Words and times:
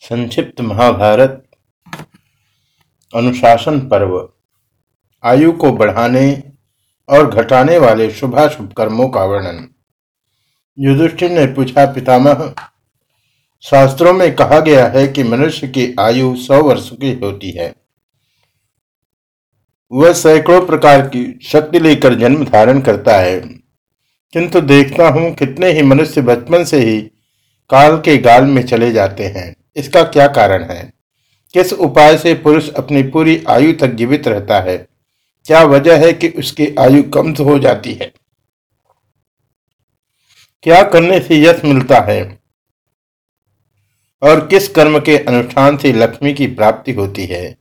संक्षिप्त 0.00 0.60
महाभारत, 0.60 1.44
अनुशासन 3.14 3.80
पर्व। 3.80 4.28
आयु 5.24 5.52
को 5.52 5.72
बढ़ाने 5.72 6.42
और 7.08 7.30
घटाने 7.30 7.78
वाले 7.78 8.10
शुभाशुभ 8.10 8.72
कर्मों 8.72 9.08
का 9.08 9.24
वर्णन। 9.24 9.68
युधिष्ठिर 10.78 11.30
ने 11.30 11.46
पूछा, 11.46 11.86
पितामह, 11.86 12.54
शास्त्रों 13.62 14.12
में 14.12 14.34
कहा 14.34 14.60
गया 14.60 14.86
है 14.86 15.08
कि 15.08 15.22
मनुष्य 15.22 15.68
की 15.68 15.96
आयु 16.00 16.36
सौ 16.36 16.62
वर्ष 16.62 16.90
की 16.90 17.12
होती 17.12 17.50
है। 17.50 17.74
वह 19.92 20.12
सैकड़ों 20.12 20.66
प्रकार 20.66 21.00
की 21.00 21.40
शक्ति 21.42 21.78
लेकर 21.78 22.14
जन्म 22.14 22.44
धारण 22.44 22.80
करता 22.80 23.16
है। 23.16 23.40
किंतु 24.32 24.60
देखता 24.60 25.08
हूँ 25.08 25.34
कितने 25.34 25.72
ही 25.72 25.82
मनुष्य 25.82 26.22
बचपन 26.22 26.64
से 26.64 26.78
ही 26.80 27.02
काल 27.70 27.96
के 27.96 28.18
गाल 28.18 28.44
में 28.44 28.62
चले 28.62 28.92
जाते 28.92 29.24
हैं। 29.24 29.65
इसका 29.76 30.02
क्या 30.02 30.28
कारण 30.28 30.64
है? 30.64 30.92
किस 31.52 31.72
उपाय 31.72 32.18
से 32.18 32.34
पुरुष 32.34 32.70
अपनी 32.70 33.02
पूरी 33.02 33.44
आयु 33.48 33.72
तक 33.72 33.86
जीवित 33.86 34.28
रहता 34.28 34.60
है? 34.60 34.76
क्या 35.46 35.62
वजह 35.62 36.06
है 36.06 36.12
कि 36.12 36.28
उसकी 36.28 36.74
आयु 36.78 37.02
कम 37.02 37.32
हो 37.32 37.58
जाती 37.58 37.92
है? 37.92 38.12
क्या 40.62 40.82
करने 40.82 41.20
से 41.20 41.42
यश 41.42 41.64
मिलता 41.64 41.98
है? 41.98 42.38
और 44.22 44.46
किस 44.46 44.68
कर्म 44.68 44.98
के 44.98 45.18
अनुष्ठान 45.18 45.76
से 45.76 45.92
लक्ष्मी 45.92 46.34
की 46.34 46.46
प्राप्ति 46.46 46.92
होती 46.92 47.26
है? 47.26 47.56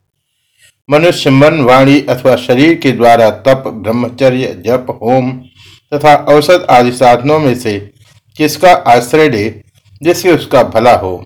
मनुष्य 0.90 1.30
मन, 1.30 1.62
वाणी 1.62 2.02
अथवा 2.02 2.36
शरीर 2.36 2.80
के 2.80 2.92
द्वारा 2.92 3.30
तप, 3.30 3.64
ब्रह्मचर्य, 3.68 4.64
जप, 4.66 5.00
होम 5.02 5.32
तथा 5.94 6.16
औसत 6.16 6.68
आदि 6.70 6.92
साधनों 6.92 7.40
में 7.40 7.56
से 7.56 7.92
किसका 8.38 8.74
आश्रय 8.74 9.30
ले 9.30 9.50
जिससे 10.04 10.32
उसका 10.32 10.64
भला 10.64 10.96
हो? 10.96 11.26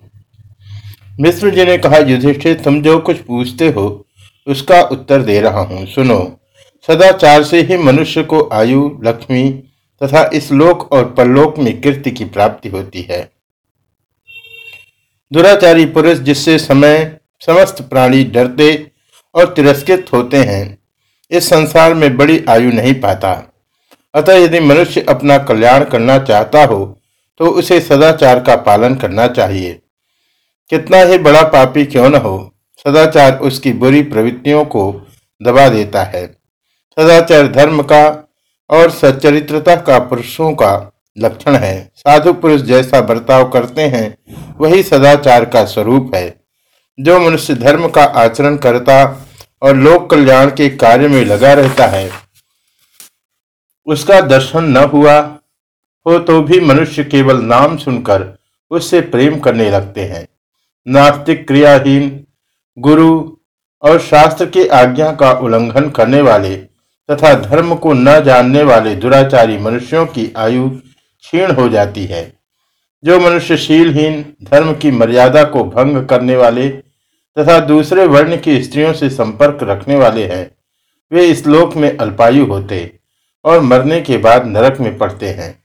मिश्र 1.20 1.50
जी 1.50 1.64
ने 1.64 1.76
कहा, 1.78 1.98
युधिष्ठिर, 1.98 2.54
तुम 2.54 2.80
जो 2.82 2.98
कुछ 2.98 3.16
पूछते 3.18 3.68
हो, 3.68 4.06
उसका 4.46 4.80
उत्तर 4.82 5.22
दे 5.22 5.40
रहा 5.40 5.60
हूँ। 5.60 5.84
सुनो, 5.86 6.20
सदाचार 6.88 7.42
से 7.44 7.60
ही 7.62 7.76
मनुष्य 7.78 8.22
को 8.22 8.48
आयु, 8.52 8.88
लक्ष्मी 9.04 9.50
तथा 10.00 10.22
इस 10.34 10.50
लोक 10.52 10.92
और 10.92 11.04
परलोक 11.14 11.58
में 11.58 11.80
कीर्ति 11.80 12.10
की 12.10 12.24
प्राप्ति 12.26 12.68
होती 12.68 13.02
है। 13.10 13.20
दुराचारी 15.32 15.84
पुरुष 15.86 16.18
जिससे 16.18 16.58
समय, 16.58 17.18
समस्त 17.42 17.82
प्राणी 17.82 18.22
डरते 18.26 18.70
और 19.34 19.52
तिरस्कृत 19.54 20.06
होते 20.12 20.36
हैं, 20.36 20.78
इस 21.30 21.48
संसार 21.48 21.94
में 21.94 22.16
बड़ी 22.16 22.42
आयु 22.48 22.72
नहीं 22.72 22.94
पाता। 23.00 23.32
अतः 24.14 24.34
यदि 24.34 24.60
मनुष्य 24.60 25.04
अपना 25.08 25.38
कल्याण 25.40 25.84
करना 25.84 26.18
चाहता 26.20 26.64
हो 26.64 26.84
तो 27.40 27.46
उसे 27.50 27.80
सदाचार 27.80 28.40
का 28.40 28.56
पालन 28.62 28.94
करना 28.94 29.26
चाहिए। 29.28 29.78
कितना 30.72 30.98
ही 30.98 31.18
बड़ा 31.18 31.42
पापी 31.44 31.84
क्यों 31.84 32.08
न 32.10 32.16
हो, 32.16 32.52
सदाचार 32.84 33.38
उसकी 33.38 33.72
बुरी 33.74 34.02
प्रवृत्तियों 34.02 34.64
को 34.64 34.90
दबा 35.40 35.68
देता 35.68 36.02
है। 36.04 36.26
सदाचार 36.96 37.48
धर्म 37.52 37.82
का 37.82 38.06
और 38.70 38.90
सच्चरित्रता 38.90 39.76
का 39.76 39.98
पुरुषों 40.00 40.52
का 40.54 40.70
लक्षण 41.18 41.56
है। 41.56 41.90
साधु 41.96 42.32
पुरुष 42.34 42.60
जैसा 42.62 43.00
बर्ताव 43.00 43.48
करते 43.50 43.82
हैं, 43.82 44.16
वही 44.60 44.82
सदाचार 44.82 45.44
का 45.44 45.64
स्वरूप 45.64 46.14
है। 46.14 46.34
जो 46.98 47.18
मनुष्य 47.20 47.54
धर्म 47.56 47.88
का 47.88 48.04
आचरण 48.04 48.56
करता 48.58 49.02
और 49.62 49.76
लोक 49.76 50.10
कल्याण 50.10 50.50
के 50.50 50.68
कार्य 50.70 51.08
में 51.08 51.24
लगा 51.24 51.52
रहता 51.52 51.86
है, 51.86 52.10
उसका 53.86 54.20
दर्शन 54.20 54.64
न 54.68 54.84
हुआ 54.84 55.20
हो 56.06 56.18
तो 56.18 56.42
भी 56.42 56.60
मनुष्य 56.60 57.04
केवल 57.04 57.40
नाम 57.44 57.76
सुनकर 57.76 58.34
उससे 58.70 59.00
प्रेम 59.02 59.38
करने 59.38 59.70
लगते 59.70 60.00
हैं। 60.00 60.26
नास्तिक 60.86 61.46
क्रियाहीन 61.46 62.24
गुरु 62.78 63.36
और 63.82 63.98
शास्त्र 64.00 64.46
की 64.46 64.66
आज्ञा 64.66 65.10
का 65.12 65.32
उल्लंघन 65.32 65.88
करने 65.90 66.20
वाले 66.20 66.54
तथा 67.08 67.34
धर्म 67.34 67.74
को 67.74 67.92
न 67.92 68.20
जानने 68.20 68.62
वाले 68.62 68.94
दुराचारी 68.96 69.58
मनुष्यों 69.58 70.06
की 70.06 70.32
आयु 70.36 70.68
क्षीण 70.70 71.52
हो 71.52 71.68
जाती 71.68 72.04
है। 72.04 72.22
जो 73.04 73.18
मनुष्य 73.20 73.56
शीलहीन 73.56 74.24
धर्म 74.42 74.72
की 74.74 74.90
मर्यादा 74.90 75.44
को 75.44 75.64
भंग 75.64 76.06
करने 76.06 76.36
वाले 76.36 76.68
तथा 77.36 77.58
दूसरे 77.60 78.06
वर्ण 78.06 78.36
की 78.36 78.62
स्त्रियों 78.62 78.92
से 78.92 79.10
संपर्क 79.10 79.58
रखने 79.62 79.96
वाले 79.96 80.26
हैं, 80.26 80.50
वे 81.12 81.26
इस 81.26 81.46
लोक 81.46 81.76
में 81.76 81.96
अल्पायु 81.96 82.44
होते 82.44 82.98
और 83.44 83.60
मरने 83.60 84.00
के 84.00 84.18
बाद 84.18 84.46
नरक 84.46 84.80
में 84.80 84.96
पड़ते 84.98 85.28
हैं। 85.28 85.64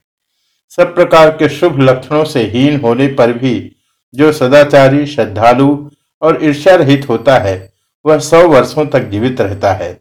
सब 0.68 0.94
प्रकार 0.94 1.30
के 1.30 1.48
शुभ 1.48 1.80
लक्षणों 1.80 2.24
से 2.24 2.42
हीन 2.44 2.80
होने 2.80 3.06
पर 3.08 3.32
भी 3.32 3.75
जो 4.14 4.32
सदाचारी, 4.32 5.06
श्रद्धालु 5.06 5.90
और 6.22 6.44
ईर्ष्या 6.44 6.74
रहित 6.74 7.08
होता 7.08 7.38
है, 7.38 7.72
वह 8.06 8.18
सौ 8.18 8.48
वर्षों 8.48 8.86
तक 8.86 9.00
जीवित 9.00 9.40
रहता 9.40 9.72
है। 9.72 10.00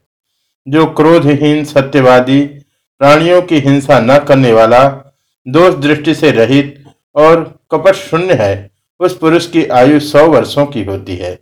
जो 0.67 0.85
क्रोधहीन, 0.85 1.65
सत्यवादी, 1.65 2.41
प्राणियों 2.99 3.41
की 3.41 3.59
हिंसा 3.59 3.99
न 3.99 4.17
करने 4.17 4.53
वाला, 4.53 4.89
दोष 5.47 5.73
दृष्टि 5.73 6.15
से 6.15 6.31
रहित 6.31 6.83
और 7.15 7.59
कपट 7.71 7.93
शून्य 7.93 8.33
है, 8.33 8.71
उस 8.99 9.17
पुरुष 9.17 9.47
की 9.47 9.65
आयु 9.65 9.99
सौ 9.99 10.27
वर्षों 10.27 10.65
की 10.65 10.83
होती 10.83 11.15
है। 11.15 11.39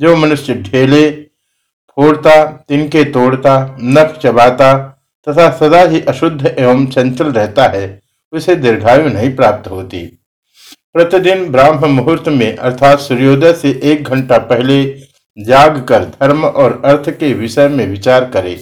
जो 0.00 0.16
मनुष्य 0.16 0.54
ढेले, 0.54 1.10
फोड़ता, 1.96 2.44
तिनके 2.44 3.04
तोड़ता, 3.04 3.76
नख 3.80 4.18
चबाता 4.22 4.98
तथा 5.28 5.50
सदा 5.50 5.82
ही 5.82 6.00
अशुद्ध 6.00 6.46
एवं 6.58 6.86
चंचल 6.86 7.32
रहता 7.32 7.66
है, 7.66 8.00
उसे 8.32 8.56
दीर्घायु 8.56 9.08
नहीं 9.08 9.36
प्राप्त 9.36 9.70
होती। 9.70 10.21
प्रतिदिन 10.94 11.44
ब्राह्म 11.52 11.88
मुहूर्त 11.90 12.28
में 12.28 12.56
अर्थात 12.56 12.98
सूर्योदय 12.98 13.52
से 13.52 13.70
एक 13.82 14.04
घंटा 14.04 14.38
पहले 14.38 14.84
जाग 15.36 15.78
कर 15.88 16.04
धर्म 16.04 16.44
और 16.44 16.80
अर्थ 16.84 17.08
के 17.10 17.32
विषय 17.34 17.68
में 17.68 17.86
विचार 17.86 18.24
करे। 18.24 18.54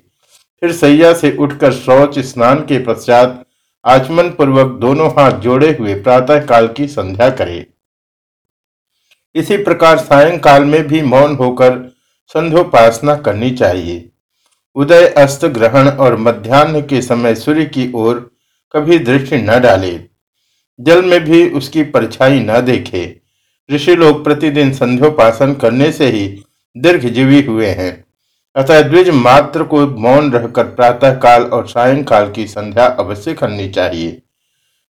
फिर 0.62 0.72
सैया 0.72 1.12
से 1.12 1.36
उठकर 1.36 1.72
शौच, 1.72 2.18
स्नान 2.18 2.58
के 2.58 2.78
पश्चात 2.78 3.42
आचमन 3.84 4.28
पूर्वक 4.28 4.78
दोनों 4.80 5.08
हाथ 5.10 5.40
जोड़े 5.40 5.72
हुए 5.80 5.94
प्रातः 5.94 6.44
काल 6.46 6.68
की 6.68 6.86
संध्या 6.88 7.30
करे। 7.30 7.66
इसी 9.34 9.56
प्रकार 9.56 9.98
सायंकाल 9.98 10.64
में 10.64 10.82
भी 10.86 11.02
मौन 11.02 11.34
होकर 11.36 11.78
संध्योपासना 12.34 13.14
करनी 13.16 13.50
चाहिए। 13.50 14.08
उदय, 14.76 15.06
अस्त 15.06 15.44
ग्रहण 15.44 15.88
और 15.88 16.16
मध्यान्ह 16.16 16.80
के 16.80 17.02
समय 17.02 17.34
सूर्य 17.34 17.64
की 17.64 17.90
ओर 17.94 18.30
कभी 18.74 18.98
दृष्टि 18.98 19.36
न 19.36 19.60
डाले। 19.60 20.09
जल 20.80 21.04
में 21.04 21.24
भी 21.24 21.50
उसकी 21.50 21.82
परछाई 21.82 22.40
न 22.40 22.60
देखे। 22.60 23.20
ऋषि 23.72 23.96
लोग 23.96 24.24
प्रतिदिन 24.24 24.72
संध्योपासन 24.72 25.54
करने 25.54 25.92
से 25.92 26.06
ही 26.06 26.42
दीर्घ 26.78 27.06
जीवी 27.06 27.42
हुए 27.42 27.66
हैं। 27.66 28.04
अतः 28.56 28.82
द्विज 28.82 29.10
मात्र 29.10 29.62
को 29.62 29.86
मौन 29.86 30.32
रहकर 30.32 30.64
प्रातः 30.64 31.14
काल 31.14 31.42
और 31.42 31.66
सायंकाल 31.66 32.30
की 32.30 32.46
संध्या 32.46 32.86
अवश्य 32.86 33.34
करनी 33.34 33.68
चाहिए। 33.68 34.22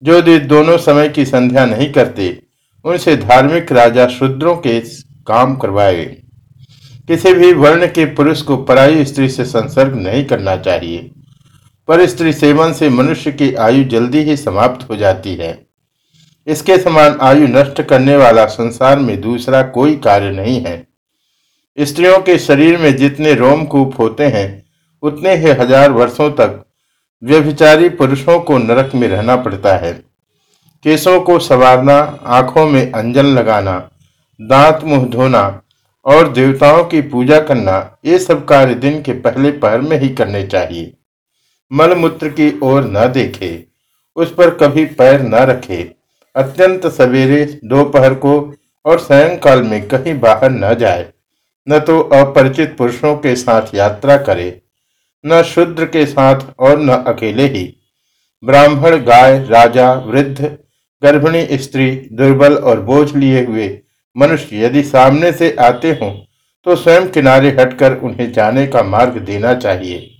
जो 0.02 0.22
द्विज 0.22 0.42
दोनों 0.42 0.78
समय 0.78 1.08
की 1.08 1.24
संध्या 1.24 1.66
नहीं 1.66 1.92
करते, 1.92 2.42
उनसे 2.84 3.16
धार्मिक 3.16 3.72
राजा 3.72 4.06
शूद्रों 4.06 4.56
के 4.56 4.80
काम 5.26 5.56
करवाए। 5.56 6.04
किसी 7.08 7.34
भी 7.34 7.52
वर्ण 7.52 7.86
के 7.86 8.04
पुरुष 8.04 8.42
को 8.42 8.56
पराई 8.56 9.04
स्त्री 9.04 9.28
से 9.28 9.44
संसर्ग 9.44 9.94
नहीं 9.94 10.24
करना 10.24 10.56
चाहिए। 10.56 11.10
पर 11.88 12.06
स्त्री 12.06 12.32
सेवन 12.32 12.72
से 12.72 12.88
मनुष्य 12.88 13.32
की 13.32 13.54
आयु 13.54 13.84
जल्दी 13.84 14.18
ही 14.18 14.36
समाप्त 14.36 14.90
हो 14.90 14.96
जाती 14.96 15.34
है। 15.34 15.65
इसके 16.46 16.76
समान 16.78 17.16
आयु 17.20 17.46
नष्ट 17.48 17.80
करने 17.82 18.16
वाला 18.16 18.44
संसार 18.46 18.98
में 18.98 19.20
दूसरा 19.20 19.62
कोई 19.62 19.96
कार्य 19.96 20.30
नहीं 20.30 20.60
है। 20.60 20.86
स्त्रियों 21.78 22.18
के 22.18 22.38
शरीर 22.38 22.78
में 22.78 22.94
जितने 22.96 23.32
रोमकूप 23.34 23.98
होते 23.98 24.26
हैं, 24.26 24.64
उतने 25.02 25.34
ही 25.34 25.50
हज़ार 25.52 25.92
वर्षों 25.92 26.30
तक 26.30 26.62
व्यभिचारी 27.22 27.88
पुरुषों 27.88 28.38
को 28.40 28.58
नरक 28.58 28.94
में 28.94 29.06
रहना 29.08 29.36
पड़ता 29.36 29.76
है। 29.76 29.92
केसों 30.84 31.20
को 31.20 31.38
संवारना, 31.38 31.96
आँखों 32.26 32.66
में 32.66 32.92
अंजन 32.92 33.26
लगाना, 33.26 33.78
दांत 34.40 34.84
मुँह 34.84 35.04
धोना 35.08 35.60
और 36.06 36.28
देवताओं 36.28 36.84
की 36.84 37.00
पूजा 37.02 37.40
करना, 37.40 37.98
ये 38.04 38.18
सब 38.18 38.44
कार्य 38.44 38.74
दिन 38.74 39.00
के 39.02 39.12
पहले 39.12 39.50
पहर 39.52 39.80
में 39.80 39.98
ही 40.00 40.08
करने 40.08 40.46
चाहिए। 40.46 40.92
मलमूत्र 41.70 42.28
की 42.30 42.52
ओर 42.62 42.84
न 42.86 43.06
देखे, 43.12 43.64
उस 44.16 44.34
पर 44.34 44.50
कभी 44.56 44.84
पैर 44.94 45.22
न 45.22 45.44
रखे 45.46 45.82
अत्यंत 46.36 46.86
सवेरे, 46.88 47.44
दोपहर 47.64 48.14
को 48.16 48.34
और 48.84 48.98
सायंकाल 48.98 49.62
में 49.62 49.86
कहीं 49.88 50.18
बाहर 50.20 50.50
न 50.52 50.74
जाए। 50.74 51.06
न 51.66 51.78
तो 51.78 51.98
अपरिचित 52.14 52.76
पुरुषों 52.78 53.16
के 53.16 53.34
साथ 53.36 53.74
यात्रा 53.74 54.16
करे, 54.18 54.60
न 55.24 55.42
शूद्र 55.44 55.84
के 55.86 56.04
साथ 56.06 56.40
और 56.58 56.78
न 56.80 57.02
अकेले 57.06 57.46
ही। 57.48 57.64
ब्राह्मण, 58.42 58.96
गाय, 58.98 59.38
राजा, 59.44 59.92
वृद्ध, 60.06 60.56
गर्भिणी 61.02 61.58
स्त्री, 61.58 61.90
दुर्बल 62.12 62.54
और 62.54 62.80
बोझ 62.82 63.14
लिए 63.14 63.44
हुए 63.44 63.68
मनुष्य 64.16 64.64
यदि 64.64 64.82
सामने 64.84 65.32
से 65.32 65.54
आते 65.60 65.90
हों 65.92 66.10
तो 66.66 66.76
स्वयं 66.76 67.08
किनारे 67.10 67.48
हटकर 67.58 67.96
उन्हें 67.98 68.32
जाने 68.32 68.66
का 68.66 68.82
मार्ग 68.84 69.18
देना 69.20 69.54
चाहिए। 69.56 70.10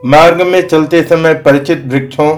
मार्ग 0.00 0.42
में 0.42 0.60
चलते 0.62 1.02
समय 1.04 1.34
परिचित 1.42 1.84
वृक्षों 1.86 2.34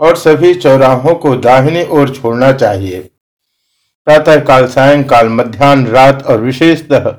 और 0.00 0.16
सभी 0.16 0.54
चौराहों 0.54 1.14
को 1.14 1.34
दाहिनी 1.36 1.84
ओर 1.84 2.10
छोड़ना 2.10 2.52
चाहिए। 2.52 3.00
प्रातः 4.06 4.40
काल 4.40 4.66
सायंकाल, 4.66 5.28
मध्यान्ह, 5.28 5.90
रात 5.90 6.26
और 6.26 6.40
विशेषतः 6.40 7.14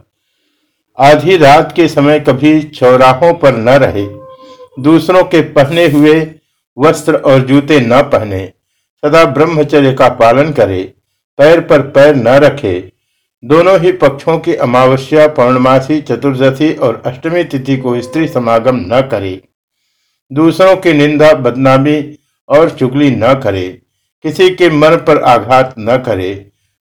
आधी 0.97 1.37
रात 1.37 1.73
के 1.75 1.87
समय 1.87 2.19
कभी 2.19 2.61
चौराहों 2.61 3.33
पर 3.33 3.55
न 3.55 3.69
रहे। 3.69 4.05
दूसरों 4.79 5.23
के 5.23 5.41
पहने 5.41 5.87
हुए 5.87 6.19
वस्त्र 6.77 7.15
और 7.15 7.39
जूते 7.39 7.79
न 7.79 8.01
पहने। 8.01 8.45
सदा 9.03 9.23
ब्रह्मचर्य 9.25 9.93
का 9.93 10.09
पालन 10.09 10.51
करे, 10.51 10.81
पैर 11.39 11.59
पर 11.59 11.81
पैर 11.81 12.15
न 12.15 12.27
रखे। 12.27 12.91
दोनों 13.43 13.79
ही 13.79 13.91
पक्षों 13.91 14.37
की 14.39 14.55
अमावस्या, 14.55 15.27
पौर्णमासी, 15.27 16.01
चतुर्दशी 16.01 16.73
और 16.73 17.01
अष्टमी 17.05 17.43
तिथि 17.43 17.77
को 17.77 18.01
स्त्री 18.01 18.27
समागम 18.27 18.75
न 18.75 19.01
करे। 19.11 19.41
दूसरों 20.31 20.75
की 20.75 20.93
निंदा, 20.93 21.33
बदनामी 21.33 22.01
और 22.51 22.69
चुगली 22.69 23.09
न 23.11 23.33
करे, 23.33 23.81
किसी 24.23 24.49
के 24.49 24.69
मन 24.69 24.95
पर 24.95 25.21
आघात 25.23 25.75
न 25.79 25.97
करे, 25.97 26.33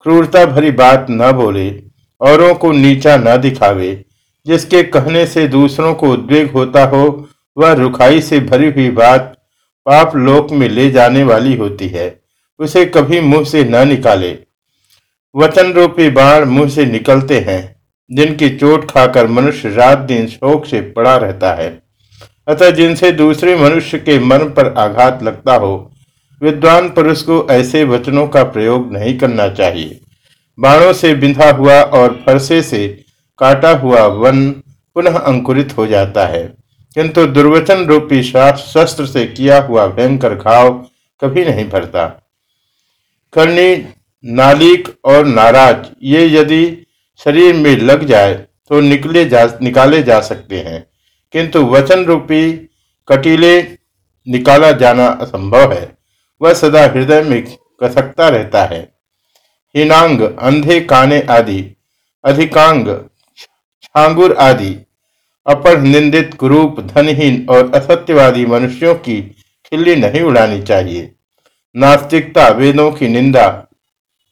क्रूरता 0.02 0.46
भरी 0.46 0.72
बात 0.72 1.08
न 1.10 1.32
बोले, 1.32 1.70
औरों 2.22 2.54
को 2.56 2.72
नीचा 2.72 3.18
न 3.18 3.38
दिखावे, 3.38 4.06
जिसके 4.46 4.84
कहने 4.84 5.26
से 5.26 5.48
दूसरों 5.48 5.94
को 5.94 6.10
उद्वेग 6.10 6.52
होता 6.52 6.84
हो, 6.84 7.30
वह 7.58 7.72
रुखाई 7.72 8.22
से 8.22 8.40
भरी 8.40 8.72
हुई 8.72 8.90
बात 8.90 9.34
पाप 9.86 10.16
लोक 10.16 10.52
में 10.52 10.70
ले 10.70 10.90
जाने 10.92 11.24
वाली 11.24 11.56
होती 11.56 11.88
है, 11.88 12.20
उसे 12.60 12.86
कभी 12.86 13.20
मुँह 13.22 13.44
से 13.44 13.64
न 13.64 13.88
निकाले। 13.88 14.38
वचन 15.36 15.72
रूपी 15.74 16.10
बाण 16.10 16.46
मुँह 16.46 16.70
से 16.70 16.86
निकलते 16.86 17.40
हैं, 17.40 17.76
जिनकी 18.12 18.50
चोट 18.50 18.90
खाकर 18.92 19.28
मनुष्य 19.28 19.70
रात 19.70 19.98
दिन 19.98 20.28
शोक 20.28 20.66
से 20.66 20.82
पड़ा 20.82 21.18
रहता 21.18 21.54
है। 21.54 21.87
अतः 22.48 22.70
जिनसे 22.70 23.12
दूसरे 23.12 23.56
मनुष्य 23.56 23.98
के 23.98 24.20
मन 24.20 24.38
पर 24.38 24.74
आघात 24.78 25.24
लगता 25.24 25.56
हो, 25.56 25.92
विद्वान 26.42 26.90
पुरुष 26.90 27.22
को 27.22 27.48
ऐसे 27.52 27.84
वचनों 27.84 28.28
का 28.28 28.44
प्रयोग 28.44 28.92
नहीं 28.94 29.18
करना 29.18 29.48
चाहिए। 29.50 30.00
बाणों 30.60 30.94
से 30.94 31.14
बिंधा 31.14 31.50
हुआ 31.52 31.82
और 31.82 32.24
फरसे 32.26 32.62
से 32.62 32.88
काटा 33.38 33.72
हुआ 33.72 34.02
वन 34.02 34.50
पुनः 34.96 35.18
अंकुरित 35.18 35.78
हो 35.78 35.88
जाता 35.88 36.26
है। 36.26 36.54
किंतु 36.96 37.26
दुर्वचन 37.26 37.86
रूपी 37.86 38.24
शस्त्र 38.24 39.06
से 39.06 39.26
किया 39.26 39.62
हुआ 39.62 39.88
भयंकर 39.88 40.36
घाव 40.36 40.70
कभी 41.22 41.46
नहीं 41.46 41.70
भरता। 41.70 42.06
करनी 43.34 43.86
नालिक 44.26 44.90
और 45.06 45.26
नाराज़, 45.26 45.86
ये 46.04 46.28
यदि 46.28 46.88
शरीर 47.20 47.56
में 47.56 47.78
लग 47.78 48.04
जाए 48.04 48.34
तो 48.70 48.80
निकले 48.82 49.26
जा, 49.26 49.58
निकाले 49.62 50.04
जा 50.04 50.20
सकते 50.20 50.60
हैं। 50.60 50.86
किंतु 51.32 51.66
वचन 51.66 52.04
रूपी 52.06 52.52
कटीले 53.08 53.62
निकाला 54.28 54.72
जाना 54.72 55.08
असंभव 55.08 55.74
है। 55.74 55.98
वह 56.42 56.54
सदा 56.54 56.84
हृदय 56.86 57.22
में 57.22 57.42
कसकता 57.84 58.30
रहता 58.30 58.64
है। 58.64 58.82
हिनांग, 59.76 60.22
अंधे 60.22 60.80
काने 60.80 61.22
आदि, 61.22 61.76
अधिकांग, 62.26 62.88
छांगुर 63.84 64.34
आदि, 64.34 64.76
अपर 65.46 65.80
निंदित 65.82 66.34
कुरूप, 66.34 66.80
धनहीन 66.80 67.46
और 67.50 67.72
असत्यवादी 67.76 68.46
मनुष्यों 68.46 68.96
की 68.96 69.22
खिल्ली 69.66 69.96
नहीं 69.96 70.22
उड़ानी 70.22 70.62
चाहिए। 70.62 71.12
नास्तिकता, 71.76 72.48
वेदों 72.48 72.92
की 72.92 73.08
निंदा, 73.08 73.68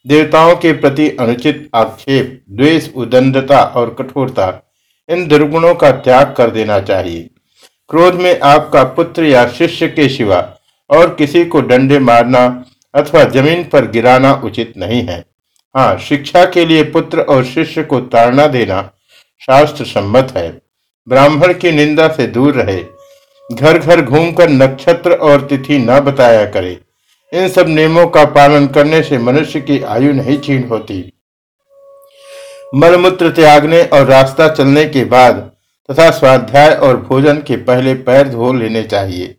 देवताओं 0.06 0.56
के 0.56 0.72
प्रति 0.72 1.08
अनुचित 1.10 1.70
आक्षेप, 1.74 2.44
द्वेष, 2.50 2.88
उदंडता 2.94 3.62
और 3.62 3.94
कठोरता 3.94 4.65
इन 5.08 5.26
दुर्गुणों 5.28 5.74
का 5.74 5.90
त्याग 5.90 6.34
कर 6.36 6.50
देना 6.50 6.78
चाहिए। 6.80 7.28
क्रोध 7.90 8.14
में 8.14 8.38
आपका 8.40 8.82
पुत्र 8.84 9.24
या 9.24 9.46
शिष्य 9.48 9.88
के 9.88 10.08
सिवा 10.08 10.38
और 10.90 11.14
किसी 11.14 11.44
को 11.44 11.60
डंडे 11.60 11.98
मारना 11.98 12.44
अथवा 12.94 13.24
ज़मीन 13.24 13.62
पर 13.64 13.90
गिराना 13.90 14.32
उचित 14.44 14.72
नहीं 14.76 15.02
है। 15.02 15.24
हाँ 15.74 15.96
शिक्षा 15.98 16.44
के 16.44 16.64
लिए 16.64 16.82
पुत्र 16.82 17.20
और 17.20 17.44
शिष्य 17.44 17.82
को 17.82 18.00
ताड़ना 18.00 18.46
देना 18.46 18.82
शास्त्र 19.40 19.84
सम्मत 19.84 20.32
है। 20.36 20.48
ब्राह्मण 21.06 21.52
की 21.52 21.72
निंदा 21.72 22.08
से 22.08 22.26
दूर 22.26 22.54
रहे। 22.54 22.82
घर 23.44 23.78
घर 23.78 24.00
घूमकर 24.02 24.50
नक्षत्र 24.50 25.12
और 25.12 25.46
तिथि 25.46 25.78
न 25.78 26.00
बताया 26.00 26.44
करे। 26.46 26.78
इन 27.32 27.48
सब 27.48 27.68
नियमों 27.68 28.06
का 28.06 28.24
पालन 28.24 28.66
करने 28.66 29.02
से 29.02 29.18
मनुष्य 29.18 29.60
की 29.60 29.80
आयु 29.82 30.12
नहीं 30.12 30.38
छीन 30.38 30.66
होती। 30.68 31.12
मलमूत्र 32.74 33.30
त्यागने 33.30 33.82
और 33.82 34.06
रास्ता 34.06 34.48
चलने 34.48 34.84
के 34.84 35.04
बाद 35.04 35.34
तथा 35.88 36.10
स्वाध्याय 36.10 36.70
और 36.70 36.96
भोजन 36.96 37.36
के 37.36 37.56
पहले 37.56 37.94
पैर 37.94 38.28
धो 38.28 38.52
लेने 38.52 38.82
चाहिए। 38.82 39.36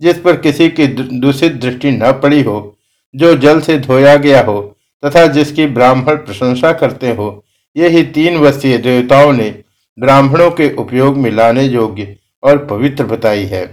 जिस 0.00 0.18
पर 0.18 0.36
किसी 0.36 0.68
की 0.68 0.86
दूषित 0.86 1.52
दृष्टि 1.52 1.90
न 1.90 2.12
पड़ी 2.12 2.42
हो, 2.42 2.76
जो 3.14 3.34
जल 3.34 3.60
से 3.60 3.78
धोया 3.78 4.16
गया 4.16 4.42
हो 4.42 4.60
तथा 5.02 5.26
जिसकी 5.26 5.66
ब्राह्मण 5.66 6.16
प्रशंसा 6.16 6.72
करते 6.72 7.10
हो 7.10 7.44
यही 7.76 8.02
तीन 8.02 8.36
वस्तुएँ 8.36 8.78
देवताओं 8.78 9.32
ने 9.32 9.50
ब्राह्मणों 9.98 10.50
के 10.50 10.74
उपयोग 10.74 11.16
में 11.16 11.30
लाने 11.30 11.64
योग्य 11.64 12.16
और 12.42 12.64
पवित्र 12.66 13.04
बताई 13.04 13.44
है। 13.44 13.64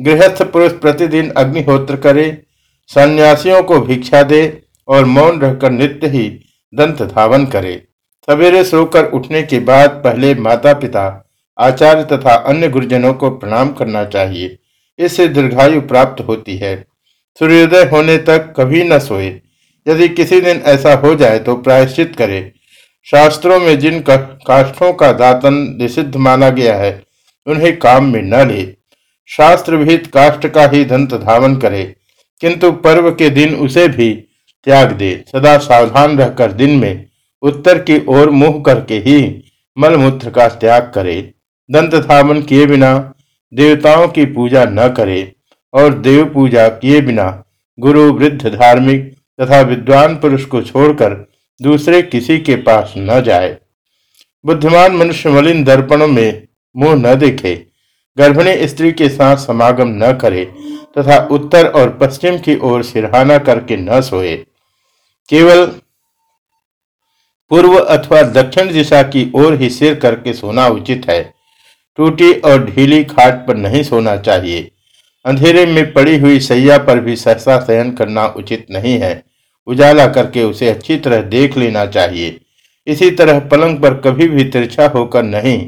गृहस्थ 0.00 0.42
पुरुष 0.42 0.72
प्रतिदिन 0.72 1.30
अग्निहोत्र 1.30 1.96
करे, 1.96 2.42
सन्यासियों 2.90 3.62
को 3.62 3.80
भिक्षा 3.80 4.22
दे 4.22 4.62
और 4.88 5.04
मौन 5.04 5.40
रहकर 5.40 5.70
नित्य 5.70 6.08
ही 6.08 6.28
दंत 6.72 7.02
धावन 7.02 7.46
करे। 7.46 7.82
सवेरे 8.28 8.64
सोकर 8.64 9.04
उठने 9.04 9.42
के 9.42 9.58
बाद 9.58 9.90
पहले 9.90 10.34
माता 10.34 10.72
पिता 10.72 11.30
आचार्य 11.58 12.04
तथा 12.04 12.34
अन्य 12.34 12.68
गुरुजनों 12.68 13.12
को 13.14 13.30
प्रणाम 13.30 13.72
करना 13.72 14.04
चाहिए। 14.04 14.58
इससे 14.98 15.26
दीर्घायु 15.28 15.80
प्राप्त 15.80 16.22
होती 16.28 16.56
है। 16.56 16.84
सूर्योदय 17.38 17.84
होने 17.84 18.16
तक 18.18 18.52
कभी 18.56 18.84
न 18.84 18.98
सोए। 18.98 19.40
यदि 19.86 20.08
किसी 20.08 20.40
दिन 20.40 20.62
ऐसा 20.66 20.94
हो 20.94 21.14
जाए 21.14 21.38
तो 21.38 21.56
प्रायश्चित 21.56 22.14
करे। 22.16 22.52
शास्त्रों 23.06 23.58
में 23.60 23.78
जिन 23.78 24.00
काष्ठों 24.08 24.92
का 24.92 25.12
दातन 25.12 25.54
निषिद्ध 25.80 26.16
माना 26.16 26.50
गया 26.50 26.76
है, 26.76 27.02
उन्हें 27.46 27.78
काम 27.78 28.12
में 28.12 28.22
न 28.22 28.48
ले। 28.50 28.66
शास्त्र 29.28 29.76
विहित 29.76 30.06
काष्ठ 30.06 30.46
का 30.46 30.66
ही 30.68 30.84
दंत 30.84 31.14
धावन 31.14 31.56
करे। 31.56 31.94
किंतु 32.40 32.72
पर्व 32.72 33.10
के 33.10 33.30
दिन 33.30 33.54
उसे 33.54 33.88
भी 33.88 34.10
त्याग 34.66 34.92
दे। 34.92 35.24
सदा 35.32 35.58
सावधान 35.58 36.18
रहकर 36.18 36.52
दिन 36.52 36.70
में 36.70 37.06
उत्तर 37.42 37.78
की 37.80 37.98
ओर 38.08 38.30
मुँह 38.30 38.62
करके 38.66 38.98
ही 38.98 39.20
मलमूत्र 39.76 40.30
का 40.30 40.48
त्याग 40.48 40.90
करे। 40.94 41.20
दंत 41.70 41.94
धावन 41.96 42.42
किए 42.42 42.66
बिना, 42.66 42.92
देवताओं 43.52 44.06
की 44.08 44.24
पूजा 44.26 44.64
न 44.64 44.88
करे 44.88 45.32
और 45.74 45.94
देव 45.94 46.24
पूजा 46.24 46.68
किए 46.68 47.00
बिना 47.00 47.26
गुरु 47.78 48.12
वृद्ध 48.12 48.48
धार्मिक 48.48 49.10
तथा 49.40 49.60
विद्वान 49.60 50.14
पुरुष 50.16 50.44
को 50.44 50.62
छोड़कर 50.62 51.14
दूसरे 51.60 52.02
किसी 52.02 52.38
के 52.38 52.56
पास 52.62 52.94
न 52.98 53.20
जाए। 53.22 53.56
बुद्धिमान 54.44 54.96
मनुष्य 54.96 55.30
मलिन 55.30 55.62
दर्पणों 55.64 56.08
में 56.08 56.46
मुँह 56.74 56.94
न 56.96 57.14
देखे, 57.14 57.54
गर्भिणी 58.16 58.68
स्त्री 58.68 58.92
के 58.92 59.08
साथ 59.08 59.36
समागम 59.36 59.88
न 59.96 60.12
करे 60.12 60.44
तथा 60.98 61.18
उत्तर 61.30 61.66
और 61.70 61.90
पश्चिम 62.00 62.38
की 62.38 62.56
ओर 62.62 62.82
सिरहाना 62.82 63.38
करके 63.40 63.76
न 63.76 64.00
सोए। 64.00 64.36
केवल 65.28 65.66
पूर्व 67.52 67.74
अथवा 67.76 68.20
दक्षिण 68.22 68.72
दिशा 68.72 69.02
की 69.04 69.30
ओर 69.34 69.54
ही 69.54 69.68
सिर 69.70 69.94
करके 69.94 70.32
सोना 70.32 70.66
उचित 70.66 71.08
है। 71.08 71.22
टूटी 71.98 72.32
और 72.32 72.64
ढीली 72.64 73.02
खाट 73.04 73.46
पर 73.46 73.56
नहीं 73.56 73.82
सोना 73.82 74.16
चाहिए। 74.18 74.60
अंधेरे 75.24 75.64
में 75.66 75.92
पड़ी 75.92 76.16
हुई 76.18 76.38
सैया 76.40 76.78
पर 76.78 77.00
भी 77.00 77.16
सहसा 77.16 77.58
शयन 77.60 77.90
करना 77.92 78.24
उचित 78.26 78.66
नहीं 78.70 78.98
है। 78.98 79.12
उजाला 79.66 80.06
करके 80.06 80.42
उसे 80.42 80.68
अच्छी 80.68 80.96
तरह 80.96 81.20
देख 81.20 81.56
लेना 81.58 81.84
चाहिए। 81.86 82.38
इसी 82.86 83.10
तरह 83.10 83.40
पलंग 83.48 83.78
पर 83.78 83.94
कभी 84.00 84.28
भी 84.28 84.44
तिरछा 84.44 84.86
होकर 84.86 85.22
नहीं, 85.22 85.58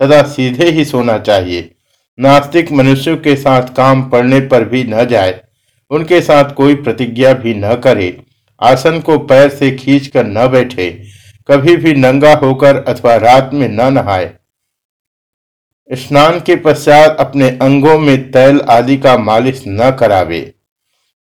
सदा 0.00 0.22
सीधे 0.22 0.68
ही 0.70 0.84
सोना 0.84 1.16
चाहिए। 1.18 1.70
नास्तिक 2.18 2.72
मनुष्यों 2.72 3.16
के 3.16 3.36
साथ 3.36 3.74
काम 3.76 4.02
पड़ने 4.10 4.40
पर 4.40 4.64
भी 4.64 4.82
न 4.84 5.04
जाए। 5.04 5.40
उनके 5.90 6.20
साथ 6.20 6.52
कोई 6.54 6.74
प्रतिज्ञा 6.74 7.32
भी 7.34 7.54
न 7.54 7.74
करे। 7.74 8.16
आसन 8.60 9.00
को 9.00 9.18
पैर 9.18 9.48
से 9.48 9.70
खींचकर 9.70 10.26
न 10.26 10.46
बैठे। 10.48 10.90
कभी 11.48 11.76
भी 11.76 11.94
नंगा 11.94 12.34
होकर 12.34 12.76
अथवा 12.76 13.16
रात 13.16 13.50
में 13.54 13.68
न 13.68 13.92
नहाए। 13.92 14.32
स्नान 15.90 16.40
के 16.40 16.56
पश्चात 16.56 17.16
अपने 17.20 17.48
अंगों 17.62 17.98
में 17.98 18.30
तैल 18.30 18.60
आदि 18.60 18.96
का 18.96 19.16
मालिश 19.18 19.62
न 19.68 19.90
करावे। 19.90 20.54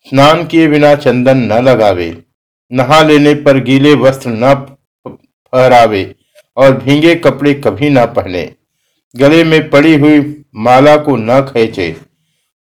स्नान 0.08 0.46
किए 0.46 0.68
बिना 0.68 0.96
चंदन 0.96 1.38
न 1.38 1.64
लगावे। 1.64 2.24
नहा 2.72 3.02
लेने 3.02 3.34
पर 3.34 3.60
गीले 3.60 3.94
वस्त्र 3.94 4.30
न 4.30 4.54
फहरावे 5.06 6.16
और 6.58 6.78
भींगे 6.78 7.16
कपड़े 7.16 7.54
कभी 7.54 7.90
न 7.90 8.06
पहने। 8.06 8.44
गले 9.16 9.44
में 9.44 9.70
पड़ी 9.70 9.96
हुई 9.96 10.44
माला 10.56 10.98
को 10.98 11.16
न 11.16 11.42
खेचे। 11.42 11.96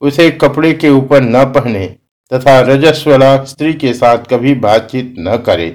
उसे 0.02 0.30
कपड़े 0.32 0.74
के 0.74 0.90
ऊपर 0.90 1.22
न 1.22 1.44
पहने 1.46 1.86
तथा 2.32 2.60
रजस्वला 2.60 3.44
स्त्री 3.44 3.74
के 3.74 3.94
साथ 3.94 4.18
कभी 4.18 4.54
बातचीत 4.56 5.16
न 5.20 5.38
करे। 5.38 5.70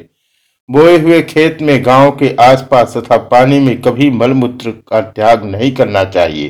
बोए 0.68 0.98
हुए 0.98 1.20
खेत 1.22 1.62
में, 1.62 1.84
गाँव 1.84 2.10
के 2.12 2.34
आसपास 2.40 2.96
तथा 2.96 3.16
पानी 3.28 3.58
में 3.60 3.80
कभी 3.82 4.10
मलमूत्र 4.10 4.70
का 4.88 5.00
त्याग 5.00 5.44
नहीं 5.44 5.70
करना 5.74 6.04
चाहिए। 6.06 6.48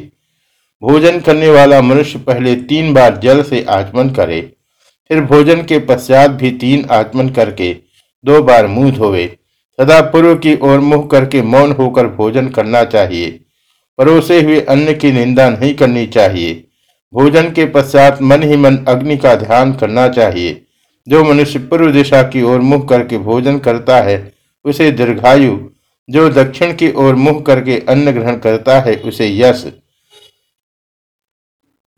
भोजन 0.82 1.20
करने 1.20 1.50
वाला 1.50 1.80
मनुष्य 1.82 2.18
पहले 2.18 2.54
तीन 2.64 2.92
बार 2.94 3.16
जल 3.16 3.42
से 3.42 3.64
आचमन 3.70 4.10
करे, 4.10 4.40
फिर 5.10 5.20
भोजन 5.22 5.62
के 5.62 5.78
पश्चात 5.86 6.30
भी 6.32 6.50
तीन 6.58 6.84
आचमन 6.90 7.28
करके 7.30 7.72
दो 8.24 8.42
बार 8.42 8.66
मुँह 8.66 8.90
धोवे। 8.96 9.26
सदा 9.78 10.00
पूर्व 10.02 10.34
की 10.36 10.56
ओर 10.62 10.80
मुँह 10.80 11.06
करके 11.10 11.42
मौन 11.44 11.72
होकर 11.72 12.06
भोजन 12.08 12.48
करना 12.48 12.84
चाहिए। 12.86 13.30
परोसे 13.98 14.40
हुए 14.42 14.60
अन्न 14.60 14.94
की 14.94 15.12
निंदा 15.12 15.48
नहीं 15.50 15.74
करनी 15.74 16.06
चाहिए। 16.08 16.52
भोजन 17.12 17.50
के 17.50 17.64
पश्चात 17.68 18.22
मन 18.22 18.42
ही 18.42 18.56
मन 18.56 18.76
अग्नि 18.88 19.16
का 19.16 19.34
ध्यान 19.36 19.72
करना 19.72 20.06
चाहिए। 20.08 20.60
जो 21.08 21.24
मनुष्य 21.24 21.58
पूर्व 21.58 21.92
दिशा 21.92 22.22
की 22.22 22.42
ओर 22.42 22.60
मुख 22.60 22.88
करके 22.88 23.18
भोजन 23.18 23.58
करता 23.58 24.00
है, 24.00 24.32
उसे 24.64 24.90
दीर्घायु, 24.90 25.58
जो 26.10 26.28
दक्षिण 26.28 26.74
की 26.74 26.92
ओर 26.92 27.14
मुख 27.14 27.46
करके 27.46 27.78
अन्न 27.78 28.10
ग्रहण 28.10 28.36
करता 28.36 28.80
है, 28.80 28.96
उसे 28.96 29.36
यश। 29.38 29.66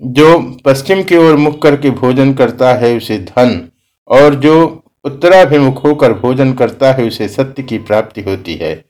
जो 0.03 0.57
पश्चिम 0.65 1.03
की 1.03 1.17
ओर 1.17 1.37
मुख 1.37 1.63
करके 1.63 1.91
भोजन 1.91 2.35
करता 2.35 2.75
है, 2.75 2.97
उसे 2.97 3.19
धन, 3.19 3.69
और 4.09 4.35
जो 4.35 4.85
उत्तराभिमुख 5.05 5.85
होकर 5.85 6.13
भोजन 6.13 6.53
करता 6.53 6.93
है, 6.93 7.05
उसे 7.05 7.29
सत्य 7.29 7.63
की 7.63 7.79
प्राप्ति 7.79 8.21
होती 8.21 8.55
है। 8.55 8.85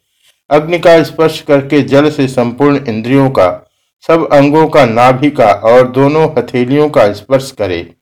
अग्नि 0.51 0.79
का 0.79 1.03
स्पर्श 1.03 1.41
करके 1.41 1.83
जल 1.83 2.11
से 2.11 2.29
संपूर्ण 2.29 2.87
इंद्रियों 2.89 3.31
का, 3.31 3.71
सब 4.07 4.29
अंगों 4.33 4.69
का 4.69 4.87
नाभि 4.87 5.31
का 5.31 5.53
और 5.53 5.89
दोनों 5.89 6.31
हथेलियों 6.39 6.89
का 6.89 7.13
स्पर्श 7.13 7.51
करे। 7.51 7.95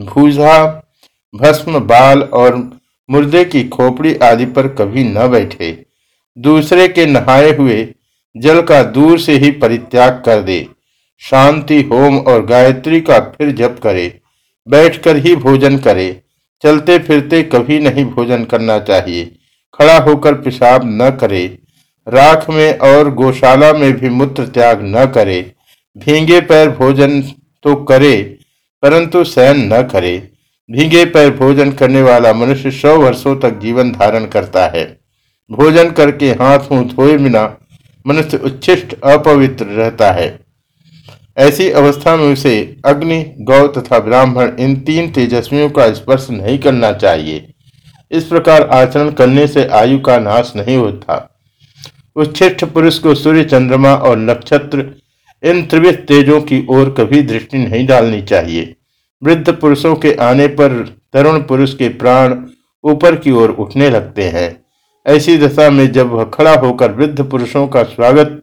भूजा 0.00 0.81
भस्म, 1.34 1.78
बाल 1.78 2.22
और 2.22 2.56
मुर्दे 3.08 3.44
की 3.44 3.64
खोपड़ी 3.64 4.14
आदि 4.14 4.46
पर 4.46 4.68
कभी 4.68 5.04
न 5.04 5.28
बैठे। 5.28 5.86
दूसरे 6.36 6.88
के 6.88 7.06
नहाए 7.06 7.56
हुए 7.56 7.86
जल 8.36 8.62
का 8.62 8.82
दूर 8.82 9.18
से 9.18 9.36
ही 9.36 9.50
परित्याग 9.50 10.22
कर 10.26 10.42
दे। 10.42 10.66
शांति, 11.22 11.82
होम 11.82 12.18
और 12.18 12.44
गायत्री 12.46 13.00
का 13.00 13.18
फिर 13.18 13.50
जप 13.50 13.78
करे। 13.82 14.20
बैठकर 14.66 15.16
ही 15.16 15.36
भोजन 15.36 15.78
करे। 15.78 16.22
चलते 16.64 16.98
फिरते 16.98 17.42
कभी 17.42 17.78
नहीं 17.78 18.04
भोजन 18.04 18.44
करना 18.44 18.78
चाहिए। 18.78 19.24
खड़ा 19.74 19.98
होकर 19.98 20.34
पेशाब 20.34 20.82
न 20.84 21.10
करे। 21.10 21.58
राख 22.06 22.48
में 22.50 22.78
और 22.78 23.10
गौशाला 23.14 23.72
में 23.72 23.92
भी 23.92 24.08
मूत्र 24.08 24.46
त्याग 24.46 24.80
न 24.84 25.06
करे। 25.06 25.40
भींगे 25.96 26.40
पैर 26.40 26.70
भोजन 26.70 27.20
तो 27.64 27.74
करे, 27.84 28.16
परंतु 28.82 29.24
सहन 29.24 29.72
न 29.72 29.82
करे। 29.82 30.31
भींगे 30.72 31.04
पैर 31.04 31.30
भोजन 31.30 31.72
करने 31.72 32.02
वाला 32.02 32.32
मनुष्य 32.32 32.70
सौ 32.70 32.96
वर्षों 32.96 33.34
तक 33.36 33.58
जीवन 33.58 33.92
धारण 33.92 34.26
करता 34.26 34.66
है। 34.66 34.84
भोजन 35.50 35.90
करके 35.90 36.30
हाथ 36.30 36.72
मुँह 36.72 36.84
धोए 36.84 37.16
बिना 37.18 37.56
मनुष्य 38.06 38.36
उच्छिष्ट, 38.36 38.94
अपवित्र 39.04 39.66
रहता 39.66 40.10
है। 40.12 40.40
ऐसी 41.38 41.70
अवस्था 41.70 42.16
में 42.16 42.32
उसे 42.32 42.76
अग्नि, 42.84 43.34
गौ 43.40 43.66
तथा 43.68 43.98
ब्राह्मण 43.98 44.52
इन 44.58 44.76
तीन 44.76 45.10
तेजस्वियों 45.10 45.70
का 45.70 45.92
स्पर्श 45.92 46.26
नहीं 46.30 46.58
करना 46.58 46.92
चाहिए। 46.92 47.46
इस 48.10 48.24
प्रकार 48.24 48.62
आचरण 48.62 49.10
करने 49.10 49.46
से 49.46 49.66
आयु 49.66 49.98
का 49.98 50.18
नाश 50.18 50.52
नहीं 50.56 50.76
होता। 50.76 51.40
उच्छिष्ट 52.16 52.64
पुरुष 52.64 52.98
को 52.98 53.14
सूर्य, 53.14 53.44
चंद्रमा 53.44 53.94
और 53.94 54.18
नक्षत्र 54.18 54.94
इन 55.42 55.66
त्रिविध 55.66 55.94
तेजों 55.94 56.40
की 56.40 56.66
ओर 56.70 56.94
कभी 56.98 57.22
दृष्टि 57.22 57.58
नहीं 57.58 57.86
डालनी 57.86 58.22
चाहिए। 58.22 58.74
वृद्ध 59.22 59.52
पुरुषों 59.52 59.94
के 59.96 60.12
आने 60.20 60.46
पर 60.50 60.72
तरुण 61.12 61.40
पुरुष 61.42 61.74
के 61.74 61.88
प्राण 61.88 62.34
ऊपर 62.84 63.16
की 63.16 63.30
ओर 63.32 63.50
उठने 63.50 63.90
लगते 63.90 64.22
हैं। 64.28 64.48
ऐसी 65.06 65.36
दशा 65.38 65.68
में 65.70 65.90
जब 65.92 66.10
वह 66.10 66.24
खड़ा 66.34 66.54
होकर 66.54 66.92
वृद्ध 66.92 67.24
पुरुषों 67.24 67.66
का 67.68 67.82
स्वागत 67.84 68.42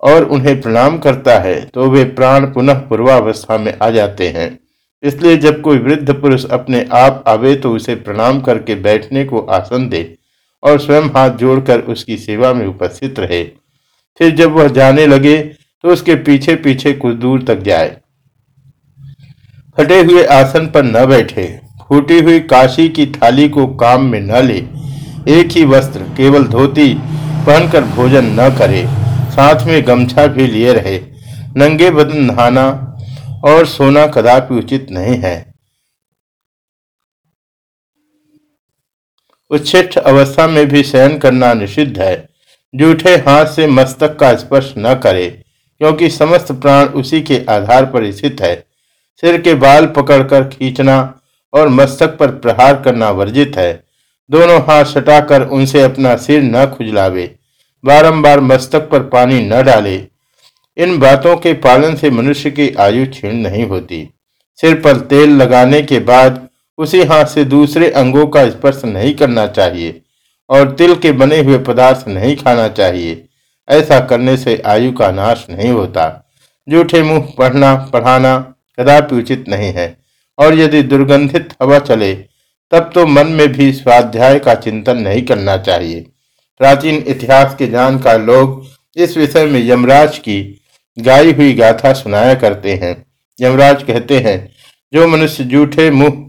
और 0.00 0.24
उन्हें 0.26 0.60
प्रणाम 0.60 0.98
करता 0.98 1.38
है 1.38 1.60
तो 1.64 1.90
वे 1.90 2.04
प्राण 2.12 2.46
पुनः 2.52 2.78
पूर्वावस्था 2.88 3.58
में 3.58 3.72
आ 3.82 3.90
जाते 3.90 4.28
हैं। 4.28 4.58
इसलिए 5.02 5.36
जब 5.36 5.60
कोई 5.60 5.78
वृद्ध 5.78 6.14
पुरुष 6.14 6.44
अपने 6.52 6.84
आप 6.94 7.22
आवे 7.28 7.54
तो 7.56 7.74
उसे 7.74 7.94
प्रणाम 7.96 8.40
करके 8.40 8.74
बैठने 8.80 9.24
को 9.24 9.40
आसन 9.52 9.88
दे 9.88 10.02
और 10.62 10.78
स्वयं 10.80 11.08
हाथ 11.10 11.36
जोड़कर 11.38 11.80
उसकी 11.82 12.16
सेवा 12.18 12.52
में 12.54 12.66
उपस्थित 12.66 13.18
रहे। 13.20 13.44
फिर 14.20 14.34
जब 14.36 14.52
वह 14.52 14.68
जाने 14.70 15.06
लगे 15.06 15.38
तो 15.38 15.92
उसके 15.92 16.14
पीछे 16.16 16.54
पीछे 16.56 16.92
कुछ 16.94 17.14
दूर 17.16 17.42
तक 17.42 17.58
जाए। 17.62 17.96
फटे 19.80 20.00
हुए 20.00 20.24
आसन 20.24 20.66
पर 20.66 20.82
न 20.82 21.04
बैठे, 21.06 21.44
फूटी 21.88 22.18
हुई 22.20 22.40
काशी 22.40 22.88
की 22.88 23.06
थाली 23.06 23.48
को 23.48 23.66
काम 23.76 24.04
में 24.04 24.20
न 24.20 24.42
ले, 24.46 24.56
एक 25.32 25.52
ही 25.52 25.64
वस्त्र, 25.64 26.02
केवल 26.16 26.44
धोती 26.46 26.92
पहनकर 27.46 27.84
भोजन 27.84 28.26
न 28.40 28.48
करे, 28.58 28.84
साथ 29.30 29.66
में 29.66 29.86
गमछा 29.86 30.26
भी 30.26 30.46
लिए 30.46 30.72
रहे। 30.72 30.98
नंगे 31.56 31.90
बदन 31.90 32.24
नहाना 32.24 32.66
और 33.44 33.66
सोना 33.66 34.06
कदापि 34.06 34.54
उचित 34.54 34.90
नहीं 34.90 35.16
है। 35.16 35.34
उच्छिष्ट 39.50 39.98
अवस्था 39.98 40.46
में 40.46 40.66
भी 40.68 40.82
शयन 40.82 41.18
करना 41.18 41.54
निषिद्ध 41.54 41.98
है। 41.98 42.28
जूठे 42.74 43.16
हाथ 43.16 43.46
से 43.46 43.66
मस्तक 43.66 44.18
का 44.18 44.34
स्पर्श 44.36 44.74
न 44.78 44.94
करे, 44.94 45.28
क्योंकि 45.80 46.10
समस्त 46.10 46.52
प्राण 46.52 46.86
उसी 46.98 47.20
के 47.22 47.44
आधार 47.48 47.84
पर 47.86 48.12
स्थित 48.12 48.40
है। 48.40 48.69
सिर 49.22 49.40
के 49.40 49.54
बाल 49.54 49.86
पकड़कर 49.86 50.48
खींचना 50.48 50.98
और 51.52 51.68
मस्तक 51.68 52.16
पर 52.18 52.30
प्रहार 52.36 52.80
करना 52.82 53.10
वर्जित 53.10 53.56
है। 53.56 53.72
दोनों 54.30 54.58
हाथ 54.60 54.84
सटाकर 54.84 55.42
उनसे 55.42 55.82
अपना 55.82 56.14
सिर 56.16 56.42
न 56.42 56.64
खुजलावे, 56.66 57.24
बारंबार 57.84 58.40
मस्तक 58.40 58.88
पर 58.90 59.02
पानी 59.08 59.40
न 59.42 59.62
डाले। 59.62 59.96
इन 60.76 60.98
बातों 60.98 61.36
के 61.36 61.52
पालन 61.60 61.94
से 61.96 62.10
मनुष्य 62.10 62.50
की 62.50 62.70
आयु 62.80 63.06
क्षीण 63.06 63.34
नहीं 63.38 63.66
होती। 63.66 64.08
सिर 64.58 64.74
पर 64.80 65.00
तेल 65.06 65.30
लगाने 65.32 65.80
के 65.82 65.98
बाद 66.00 66.48
उसी 66.78 67.02
हाथ 67.02 67.24
से 67.24 67.44
दूसरे 67.44 67.90
अंगों 67.92 68.26
का 68.26 68.48
स्पर्श 68.50 68.84
नहीं 68.84 69.14
करना 69.14 69.46
चाहिए 69.48 70.00
और 70.50 70.70
तिल 70.70 70.94
के 70.94 71.12
बने 71.12 71.38
हुए 71.38 71.58
पदार्थ 71.58 72.08
नहीं 72.08 72.36
खाना 72.36 72.68
चाहिए। 72.70 73.24
ऐसा 73.68 73.98
करने 74.00 74.36
से 74.36 74.56
आयु 74.66 74.92
का 74.92 75.10
नाश 75.10 75.46
नहीं 75.50 75.70
होता। 75.70 76.06
जूठे 76.68 77.02
मुँह 77.02 77.32
पढ़ना, 77.38 77.74
पढ़ाना 77.92 78.54
कदापि 78.78 79.16
उचित 79.16 79.48
नहीं 79.48 79.72
है। 79.72 79.96
और 80.38 80.58
यदि 80.58 80.82
दुर्गंधित 80.82 81.48
हवा 81.62 81.78
चले, 81.78 82.12
तब 82.72 82.90
तो 82.94 83.06
मन 83.06 83.26
में 83.26 83.48
भी 83.48 83.72
स्वाध्याय 83.72 84.38
का 84.38 84.54
चिंतन 84.54 84.98
नहीं 84.98 85.22
करना 85.22 85.56
चाहिए। 85.56 86.00
प्राचीन 86.60 87.04
इतिहास 87.06 87.54
के 87.58 87.66
जानकार 87.66 88.20
लोग 88.22 88.66
इस 88.96 89.16
विषय 89.16 89.44
में 89.44 89.60
यमराज 89.60 90.18
की 90.18 90.40
गाई 90.96 91.32
हुई 91.32 91.52
गाथा 91.54 91.92
सुनाया 91.92 92.34
करते 92.34 92.74
हैं। 92.74 92.94
यमराज 93.38 93.82
कहते 93.82 94.18
हैं, 94.18 94.50
जो 94.92 95.06
मनुष्य 95.08 95.44
जूठे 95.44 95.90
मुँह 95.90 96.28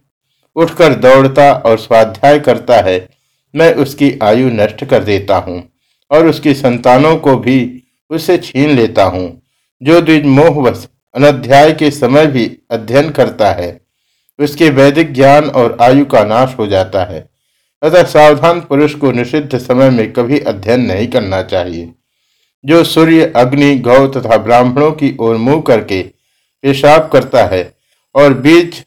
उठकर 0.55 0.93
दौड़ता 0.95 1.51
और 1.55 1.77
स्वाध्याय 1.77 2.39
करता 2.39 2.81
है, 2.81 3.09
मैं 3.53 3.73
उसकी 3.75 4.11
आयु 4.23 4.49
नष्ट 4.49 4.83
कर 4.85 5.03
देता 5.03 5.37
हूँ 5.37 5.63
और 6.11 6.27
उसकी 6.27 6.53
संतानों 6.53 7.15
को 7.17 7.35
भी 7.37 7.83
उससे 8.09 8.37
छीन 8.37 8.69
लेता 8.69 9.03
हूँ। 9.03 9.41
जो 9.81 10.01
द्विज 10.01 10.25
मोहवश 10.25 10.87
अनध्याय 11.15 11.71
के 11.73 11.91
समय 11.91 12.25
भी 12.27 12.45
अध्ययन 12.71 13.09
करता 13.09 13.51
है, 13.51 13.79
उसके 14.39 14.69
वैदिक 14.69 15.13
ज्ञान 15.13 15.45
और 15.45 15.77
आयु 15.81 16.05
का 16.05 16.23
नाश 16.23 16.55
हो 16.59 16.67
जाता 16.67 17.03
है। 17.03 17.29
अतः 17.81 18.03
सावधान 18.03 18.59
पुरुष 18.59 18.93
को 18.93 19.11
निषिद्ध 19.11 19.57
समय 19.57 19.89
में 19.89 20.11
कभी 20.13 20.39
अध्ययन 20.39 20.81
नहीं 20.81 21.07
करना 21.07 21.41
चाहिए। 21.41 21.91
जो 22.65 22.83
सूर्य, 22.83 23.33
अग्नि, 23.35 23.75
गौ 23.75 24.07
तथा 24.07 24.37
ब्राह्मणों 24.37 24.91
की 24.91 25.15
ओर 25.19 25.35
मुँह 25.35 25.61
करके 25.61 26.01
पेशाब 26.63 27.09
करता 27.13 27.43
है 27.43 27.63
और 28.15 28.33
बीज 28.33 28.83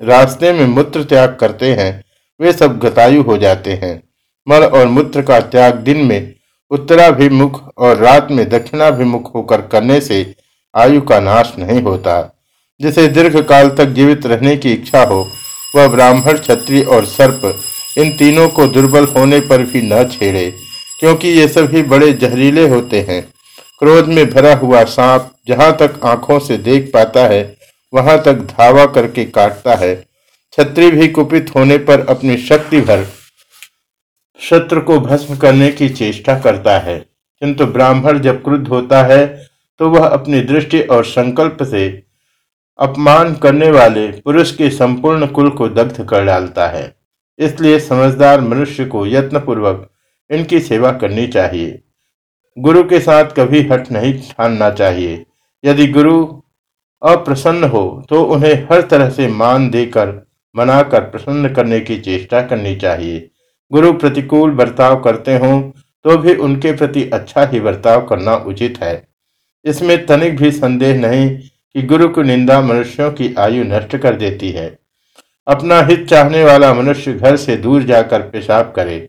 रास्ते 0.00 0.52
में 0.52 0.66
मूत्र 0.66 1.02
त्याग 1.04 1.36
करते 1.40 1.72
हैं, 1.74 2.04
वे 2.40 2.52
सब 2.52 2.78
गतायु 2.78 3.22
हो 3.22 3.36
जाते 3.38 3.72
हैं। 3.74 4.02
मल 4.46 4.64
और 4.64 4.86
मूत्र 4.86 5.22
का 5.22 5.40
त्याग 5.40 5.74
दिन 5.74 6.04
में 6.04 6.34
उत्तराभिमुख 6.70 7.60
और 7.78 7.96
रात 7.96 8.30
में 8.30 8.48
दक्षिणाभिमुख 8.48 9.34
होकर 9.34 9.60
करने 9.62 10.00
से 10.00 10.34
आयु 10.76 11.00
का 11.00 11.20
नाश 11.20 11.52
नहीं 11.58 11.82
होता। 11.82 12.34
जिसे 12.80 13.08
दीर्घ 13.08 13.42
काल 13.42 13.68
तक 13.68 13.84
जीवित 13.84 14.26
रहने 14.26 14.56
की 14.56 14.72
इच्छा 14.72 15.02
हो, 15.02 15.30
वह 15.76 15.88
ब्राह्मण, 15.88 16.38
क्षत्रिय 16.38 16.82
और 16.82 17.04
सर्प, 17.04 17.60
इन 17.98 18.16
तीनों 18.16 18.48
को 18.48 18.66
दुर्बल 18.66 19.04
होने 19.04 19.40
पर 19.40 19.62
भी 19.62 19.82
न 19.82 20.04
छेड़े, 20.04 20.54
क्योंकि 21.00 21.28
ये 21.28 21.48
सभी 21.48 21.82
बड़े 21.82 22.12
जहरीले 22.12 22.68
होते 22.68 23.00
हैं। 23.00 23.28
क्रोध 23.78 24.06
में 24.06 24.30
भरा 24.30 24.54
हुआ 24.54 24.84
सांप 24.84 25.32
जहाँ 25.48 25.76
तक 25.76 26.00
आँखों 26.04 26.38
से 26.38 26.56
देख 26.56 26.90
पाता 26.94 27.20
है, 27.20 27.56
वहाँ 27.94 28.22
तक 28.22 28.34
धावा 28.34 28.86
करके 28.86 29.24
काटता 29.24 29.74
है। 29.74 30.04
छत्री 30.52 30.90
भी 30.90 31.08
कुपित 31.08 31.50
होने 31.56 31.78
पर 31.78 32.06
अपनी 32.06 32.36
शक्ति 32.36 32.80
भर 32.80 33.06
शत्रु 34.40 34.80
को 34.80 35.00
भस्म 35.00 35.36
करने 35.36 35.72
की 35.72 35.88
चेष्टा 35.88 36.38
करता 36.38 36.78
है। 36.78 36.98
किंतु 37.40 37.66
ब्राह्मण 37.66 38.18
जब 38.18 38.44
क्रुद्ध 38.44 38.68
होता 38.68 39.02
है 39.02 39.47
तो 39.80 39.88
वह 39.90 40.06
अपनी 40.06 40.40
दृष्टि 40.42 40.80
और 40.82 41.04
संकल्प 41.04 41.62
से 41.62 41.86
अपमान 42.78 43.34
करने 43.34 43.70
वाले 43.70 44.06
पुरुष 44.20 44.54
के 44.56 44.70
संपूर्ण 44.70 45.26
कुल 45.28 45.50
को 45.50 45.68
दग्ध 45.68 46.04
कर 46.04 46.24
डालता 46.24 46.66
है। 46.68 46.94
इसलिए 47.38 47.78
समझदार 47.80 48.40
मनुष्य 48.40 48.84
को 48.84 49.06
यत्नपूर्वक 49.06 49.88
इनकी 50.30 50.60
सेवा 50.60 50.90
करनी 50.92 51.26
चाहिए। 51.28 51.80
गुरु 52.56 52.82
के 52.84 53.00
साथ 53.00 53.24
कभी 53.36 53.62
हट 53.62 53.90
नहीं 53.92 54.12
ठानना 54.20 54.70
चाहिए। 54.70 55.24
यदि 55.64 55.86
गुरु 55.88 56.24
अप्रसन्न 57.02 57.64
हो 57.64 58.06
तो 58.08 58.22
उन्हें 58.24 58.54
हर 58.70 58.80
तरह 58.82 59.10
से 59.10 59.26
मान 59.28 59.68
देकर, 59.70 60.08
मनाकर 60.54 61.00
प्रसन्न 61.00 61.52
करने 61.54 61.80
की 61.80 61.98
चेष्टा 61.98 62.40
करनी 62.42 62.74
चाहिए। 62.76 63.28
गुरु 63.70 63.92
प्रतिकूल 63.92 64.50
बर्ताव 64.52 65.00
करते 65.02 65.36
हों 65.38 65.60
तो 66.04 66.16
भी 66.18 66.34
उनके 66.36 66.72
प्रति 66.72 67.08
अच्छा 67.10 67.44
ही 67.46 67.60
बर्ताव 67.60 68.06
करना 68.06 68.34
उचित 68.36 68.82
है। 68.82 69.07
इसमें 69.68 70.06
तनिक 70.06 70.36
भी 70.36 70.50
संदेह 70.50 71.00
नहीं 71.00 71.38
कि 71.74 71.82
गुरु 71.82 72.08
की 72.08 72.22
निंदा 72.22 72.60
मनुष्यों 72.60 73.10
की 73.12 73.34
आयु 73.38 73.64
नष्ट 73.64 73.96
कर 73.96 74.14
देती 74.14 74.50
है। 74.50 74.78
अपना 75.46 75.80
हित 75.82 76.06
चाहने 76.08 76.44
वाला 76.44 76.74
मनुष्य 76.74 77.12
घर 77.12 77.36
से 77.36 77.56
दूर 77.56 77.82
जाकर 77.82 78.22
पेशाब 78.22 78.72
करे। 78.76 79.08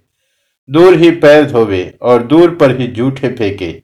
दूर 0.70 0.94
ही 0.94 1.12
पैर 1.12 1.46
धोवे 1.46 1.98
और 2.02 2.24
दूर 2.24 2.56
पर 2.56 2.80
ही 2.80 2.88
जूठे 2.88 3.30
फेंके। 3.30 3.82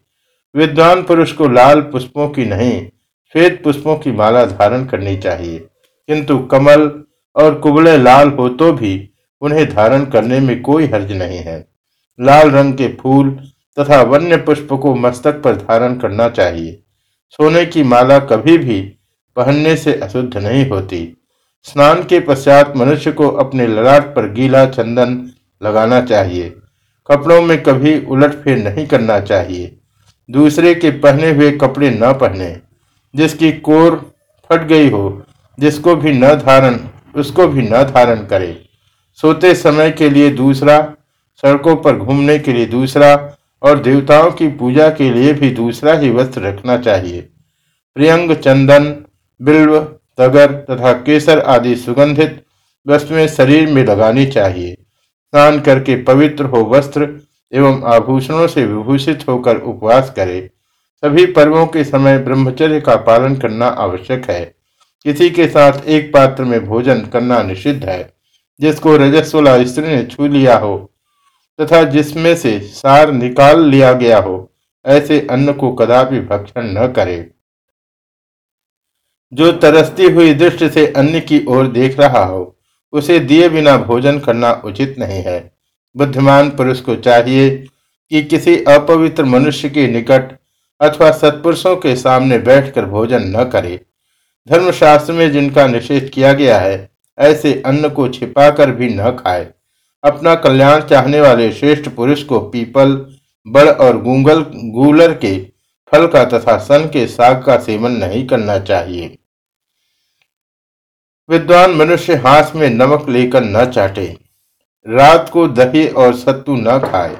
विद्वान 0.55 1.03
पुरुष 1.03 1.31
को 1.31 1.47
लाल 1.47 1.81
पुष्पों 1.81 2.29
की 2.29 2.45
नहीं, 2.45 2.87
श्वेत 3.33 3.63
पुष्पों 3.63 3.95
की 3.95 4.11
माला 4.11 4.45
धारण 4.45 4.85
करनी 4.85 5.17
चाहिए। 5.17 5.57
किंतु 6.09 6.37
कमल 6.39 7.03
और 7.35 7.55
कुबले 7.55 7.97
लाल 7.97 8.29
हो 8.29 8.49
तो 8.49 8.71
भी 8.73 9.09
उन्हें 9.41 9.65
धारण 9.69 10.05
करने 10.05 10.39
में 10.39 10.61
कोई 10.61 10.85
हर्ज 10.85 11.11
नहीं 11.11 11.37
है। 11.37 11.67
लाल 12.19 12.51
रंग 12.51 12.73
के 12.73 12.87
फूल 12.87 13.37
तथा 13.79 14.01
वन्य 14.01 14.37
पुष्प 14.37 14.67
को 14.73 14.95
मस्तक 14.95 15.33
पर 15.33 15.55
धारण 15.55 15.95
करना 15.95 16.29
चाहिए। 16.29 16.83
सोने 17.31 17.65
की 17.65 17.83
माला 17.83 18.19
कभी 18.19 18.57
भी 18.57 18.81
पहनने 19.35 19.75
से 19.75 19.93
अशुद्ध 19.93 20.37
नहीं 20.37 20.69
होती। 20.69 21.17
स्नान 21.63 22.03
के 22.03 22.19
पश्चात 22.19 22.77
मनुष्य 22.77 23.11
को 23.11 23.29
अपने 23.29 23.67
ललाट 23.67 24.03
पर 24.15 24.31
गीला 24.31 24.65
चंदन 24.65 25.31
लगाना 25.63 26.01
चाहिए। 26.01 26.49
कपड़ों 27.11 27.41
में 27.41 27.63
कभी 27.63 28.05
उलटफेर 28.05 28.57
नहीं 28.57 28.87
करना 28.87 29.19
चाहिए। 29.19 29.79
दूसरे 30.31 30.75
के 30.75 30.91
पहने 30.91 31.31
हुए 31.31 31.51
कपड़े 31.51 31.89
न 31.89 32.13
पहने। 32.13 32.61
जिसकी 33.15 33.51
कोर 33.51 34.11
फट 34.49 34.67
गई 34.67 34.89
हो, 34.89 35.23
जिसको 35.59 35.95
भी 35.95 36.13
न 36.13 36.27
धारण, 36.27 36.79
उसको 37.15 37.47
भी 37.47 37.61
न 37.61 37.83
धारण 37.83 38.15
करे। 38.15 38.65
सोते 39.21 39.55
समय 39.55 39.91
के 39.91 40.09
लिए 40.09 40.29
दूसरा, 40.29 40.93
सड़कों 41.41 41.75
पर 41.75 41.97
घूमने 41.97 42.39
के 42.39 42.53
लिए 42.53 42.65
दूसरा 42.65 43.37
और 43.61 43.79
देवताओं 43.79 44.31
की 44.31 44.47
पूजा 44.47 44.89
के 44.89 45.13
लिए 45.13 45.33
भी 45.33 45.49
दूसरा 45.49 45.93
ही 45.93 46.09
वस्त्र 46.09 46.41
रखना 46.41 46.77
चाहिए। 46.77 47.21
प्रियंग, 47.95 48.31
चंदन, 48.31 49.05
बिल्व, 49.41 49.79
तगर 50.17 50.51
तथा 50.51 50.93
केसर 50.93 51.39
आदि 51.39 51.75
सुगंधित 51.75 52.45
वस्तुएँ 52.87 53.27
शरीर 53.27 53.67
में 53.67 53.85
लगानी 53.85 54.25
चाहिए। 54.25 54.73
स्नान 54.73 55.59
करके 55.59 56.03
पवित्र 56.03 56.45
हो 56.45 56.57
वस्त्र 56.57 57.21
एवं 57.53 57.83
आभूषणों 57.83 58.47
से 58.47 58.65
विभूषित 58.65 59.25
होकर 59.29 59.57
उपवास 59.57 60.13
करे। 60.15 60.49
सभी 61.05 61.25
पर्वों 61.25 61.67
के 61.67 61.83
समय 61.83 62.17
ब्रह्मचर्य 62.17 62.81
का 62.81 62.95
पालन 62.95 63.35
करना 63.35 63.67
आवश्यक 63.67 64.29
है। 64.29 64.55
किसी 65.03 65.29
के 65.29 65.47
साथ 65.47 65.73
एक 65.87 66.13
पात्र 66.13 66.43
में 66.43 66.65
भोजन 66.65 67.01
करना 67.01 67.43
निषिद्ध 67.43 67.85
है। 67.85 68.13
जिसको 68.59 68.97
रजस्वला 68.97 69.63
स्त्री 69.63 69.87
ने 69.87 70.03
छू 70.03 70.27
लिया 70.27 70.57
हो 70.57 70.91
तथा 71.61 71.83
जिसमें 71.83 72.35
से 72.35 72.59
सार 72.59 73.11
निकाल 73.11 73.65
लिया 73.65 73.93
गया 73.93 74.19
हो, 74.19 74.51
ऐसे 74.85 75.27
अन्न 75.31 75.53
को 75.53 75.71
कदापि 75.71 76.19
भक्षण 76.19 76.63
न 76.63 76.87
करे। 76.87 77.31
जो 79.33 79.51
तरसती 79.51 80.03
हुई 80.03 80.33
दृष्टि 80.33 80.69
से 80.69 80.87
अन्न 80.87 81.19
की 81.19 81.45
ओर 81.45 81.67
देख 81.67 81.99
रहा 81.99 82.23
हो, 82.25 82.57
उसे 82.93 83.19
दिए 83.19 83.49
बिना 83.49 83.77
भोजन 83.77 84.19
करना 84.19 84.51
उचित 84.65 84.95
नहीं 84.99 85.23
है। 85.23 85.51
बुद्धिमान 85.97 86.49
पुरुष 86.49 86.81
को 86.81 86.95
चाहिए 86.95 87.49
कि 88.09 88.23
किसी 88.23 88.63
अपवित्र 88.63 89.23
मनुष्य 89.23 89.69
के 89.69 89.87
निकट 89.87 90.37
अथवा 90.81 91.11
सत्पुरुषों 91.11 91.75
के 91.75 91.95
सामने 91.95 92.37
बैठकर 92.37 92.85
भोजन 92.85 93.23
न 93.23 93.43
करे। 93.43 93.81
धर्मशास्त्र 94.49 95.13
में 95.13 95.31
जिनका 95.31 95.67
निषेध 95.67 96.09
किया 96.09 96.33
गया 96.33 96.59
है, 96.59 96.89
ऐसे 97.19 97.63
अन्न 97.65 97.89
को 97.89 98.07
छिपाकर 98.07 98.71
भी 98.71 98.89
न 98.89 99.11
खाए। 99.11 99.53
अपना 100.05 100.35
कल्याण 100.35 100.81
चाहने 100.81 101.21
वाले 101.21 101.51
श्रेष्ठ 101.51 101.89
पुरुष 101.89 102.23
को 102.23 102.39
पीपल, 102.39 102.93
बड़ 103.47 103.69
और 103.69 104.01
गूंगल, 104.01 104.41
गूलर 104.73 105.13
के 105.13 105.37
फल 105.91 106.07
का 106.07 106.23
तथा 106.25 106.57
सन 106.57 106.89
के 106.93 107.07
साग 107.07 107.43
का 107.43 107.57
सेवन 107.57 107.91
नहीं 107.91 108.25
करना 108.27 108.59
चाहिए। 108.59 109.17
विद्वान 111.29 111.71
मनुष्य 111.71 112.15
हाथ 112.15 112.55
में 112.55 112.69
नमक 112.69 113.09
लेकर 113.09 113.43
न 113.43 113.65
चाटे, 113.65 114.05
रात 114.85 115.29
को 115.29 115.47
दही 115.47 115.87
और 115.87 116.15
सत्तू 116.15 116.55
न 116.55 116.79
खाए। 116.79 117.15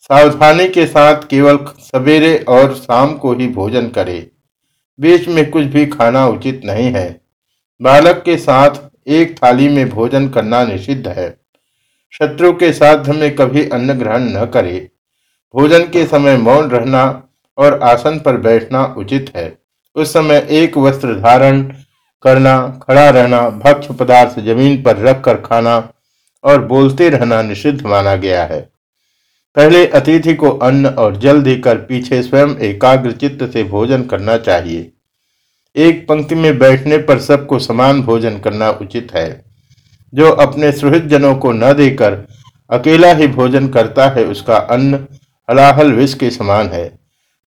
सावधानी 0.00 0.68
के 0.68 0.86
साथ 0.86 1.22
केवल 1.22 1.58
सवेरे 1.78 2.36
और 2.48 2.74
शाम 2.74 3.14
को 3.14 3.32
ही 3.34 3.48
भोजन 3.48 3.88
करे। 3.88 4.30
बीच 4.98 5.28
में 5.28 5.50
कुछ 5.50 5.64
भी 5.64 5.86
खाना 5.86 6.26
उचित 6.26 6.62
नहीं 6.64 6.90
है। 6.92 7.08
बालक 7.80 8.22
के 8.24 8.36
साथ 8.36 8.70
एक 9.06 9.36
थाली 9.36 9.68
में 9.68 9.88
भोजन 9.88 10.28
करना 10.28 10.64
निषिद्ध 10.64 11.08
है। 11.08 11.45
शत्रु 12.20 12.52
के 12.52 12.72
साथ 12.72 13.08
में 13.08 13.34
कभी 13.36 13.68
अन्न 13.68 13.92
ग्रहण 13.92 14.22
न 14.22 14.44
करे। 14.44 14.90
भोजन 15.54 15.82
के 15.82 16.06
समय 16.06 16.36
मौन 16.36 16.70
रहना 16.70 17.28
और 17.58 17.78
आसन 17.82 18.18
पर 18.18 18.36
बैठना 18.36 18.84
उचित 18.98 19.32
है। 19.36 19.58
उस 19.96 20.12
समय 20.12 20.46
एक 20.50 20.78
वस्त्र 20.78 21.14
धारण 21.14 21.62
करना, 22.22 22.80
खड़ा 22.82 23.08
रहना 23.10 23.48
भक्ष 23.48 23.86
पदार्थ 23.86 24.40
ज़मीन 24.40 24.82
पर 24.82 24.96
रख 24.96 25.24
कर 25.24 25.34
खाना 25.34 25.92
और 26.44 26.64
बोलते 26.66 27.08
रहना 27.08 27.42
निषिद्ध 27.42 27.86
माना 27.86 28.16
गया 28.16 28.44
है। 28.44 28.60
पहले 29.56 29.86
अतिथि 29.86 30.34
को 30.34 30.50
अन्न 30.50 30.86
और 30.86 31.16
जल 31.16 31.42
देकर 31.42 31.76
पीछे 31.76 32.22
स्वयं 32.22 32.56
एकाग्र 32.60 33.12
चित्त 33.12 33.44
से 33.52 33.64
भोजन 33.64 34.02
करना 34.02 34.36
चाहिए। 34.36 34.92
एक 35.76 36.06
पंक्ति 36.08 36.34
में 36.34 36.58
बैठने 36.58 36.98
पर 36.98 37.18
सबको 37.18 37.58
समान 37.58 38.02
भोजन 38.02 38.38
करना 38.38 38.70
उचित 38.70 39.14
है। 39.14 39.45
जो 40.12 40.30
अपने 40.32 40.72
सुहृद 40.72 41.08
जनों 41.08 41.34
को 41.36 41.52
न 41.52 41.72
देकर 41.72 42.24
अकेला 42.70 43.12
ही 43.14 43.26
भोजन 43.28 43.68
करता 43.68 44.08
है, 44.08 44.24
उसका 44.24 44.56
अन्न 44.56 45.06
हलाहल 45.48 45.92
विष 45.92 46.14
के 46.14 46.30
समान 46.30 46.68
है। 46.68 46.86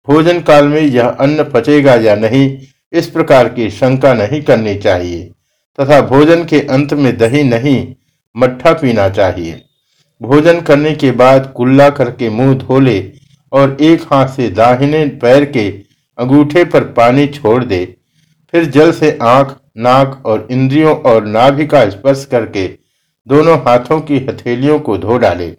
भोजन 0.07 0.39
काल 0.41 0.67
में 0.67 0.81
यह 0.81 1.07
अन्न 1.07 1.43
पचेगा 1.43 1.95
या 1.95 2.15
नहीं, 2.15 2.57
इस 2.93 3.07
प्रकार 3.09 3.49
की 3.49 3.69
शंका 3.71 4.13
नहीं 4.13 4.41
करनी 4.41 4.75
चाहिए, 4.77 5.23
तथा 5.77 6.01
भोजन 6.01 6.43
के 6.45 6.59
अंत 6.67 6.93
में 6.93 7.17
दही 7.17 7.43
नहीं, 7.43 7.87
मट्ठा 8.35 8.73
पीना 8.73 9.07
चाहिए। 9.09 9.61
भोजन 10.21 10.61
करने 10.61 10.93
के 10.95 11.11
बाद 11.13 11.51
कुल्ला 11.55 11.89
करके 11.89 12.29
मुँह 12.29 12.53
धो 12.57 12.79
ले 12.79 12.99
और 13.51 13.77
एक 13.81 14.01
हाथ 14.11 14.27
से 14.27 14.47
दाहिने 14.51 15.05
पैर 15.21 15.45
के 15.47 15.69
अंगूठे 16.17 16.63
पर 16.65 16.83
पानी 16.93 17.27
छोड़ 17.29 17.63
दे, 17.63 17.83
फिर 18.53 18.65
जल 18.65 18.91
से 18.91 19.17
आँख 19.21 19.55
नाक 19.77 20.21
और 20.25 20.47
इंद्रियों 20.51 20.95
और 21.01 21.25
नाभि 21.25 21.65
का 21.67 21.89
स्पर्श 21.89 22.25
करके 22.25 22.67
दोनों 23.27 23.57
हाथों 23.57 23.99
की 24.01 24.17
हथेलियों 24.19 24.79
को 24.79 24.97
धो 24.97 25.17
डाले। 25.17 25.49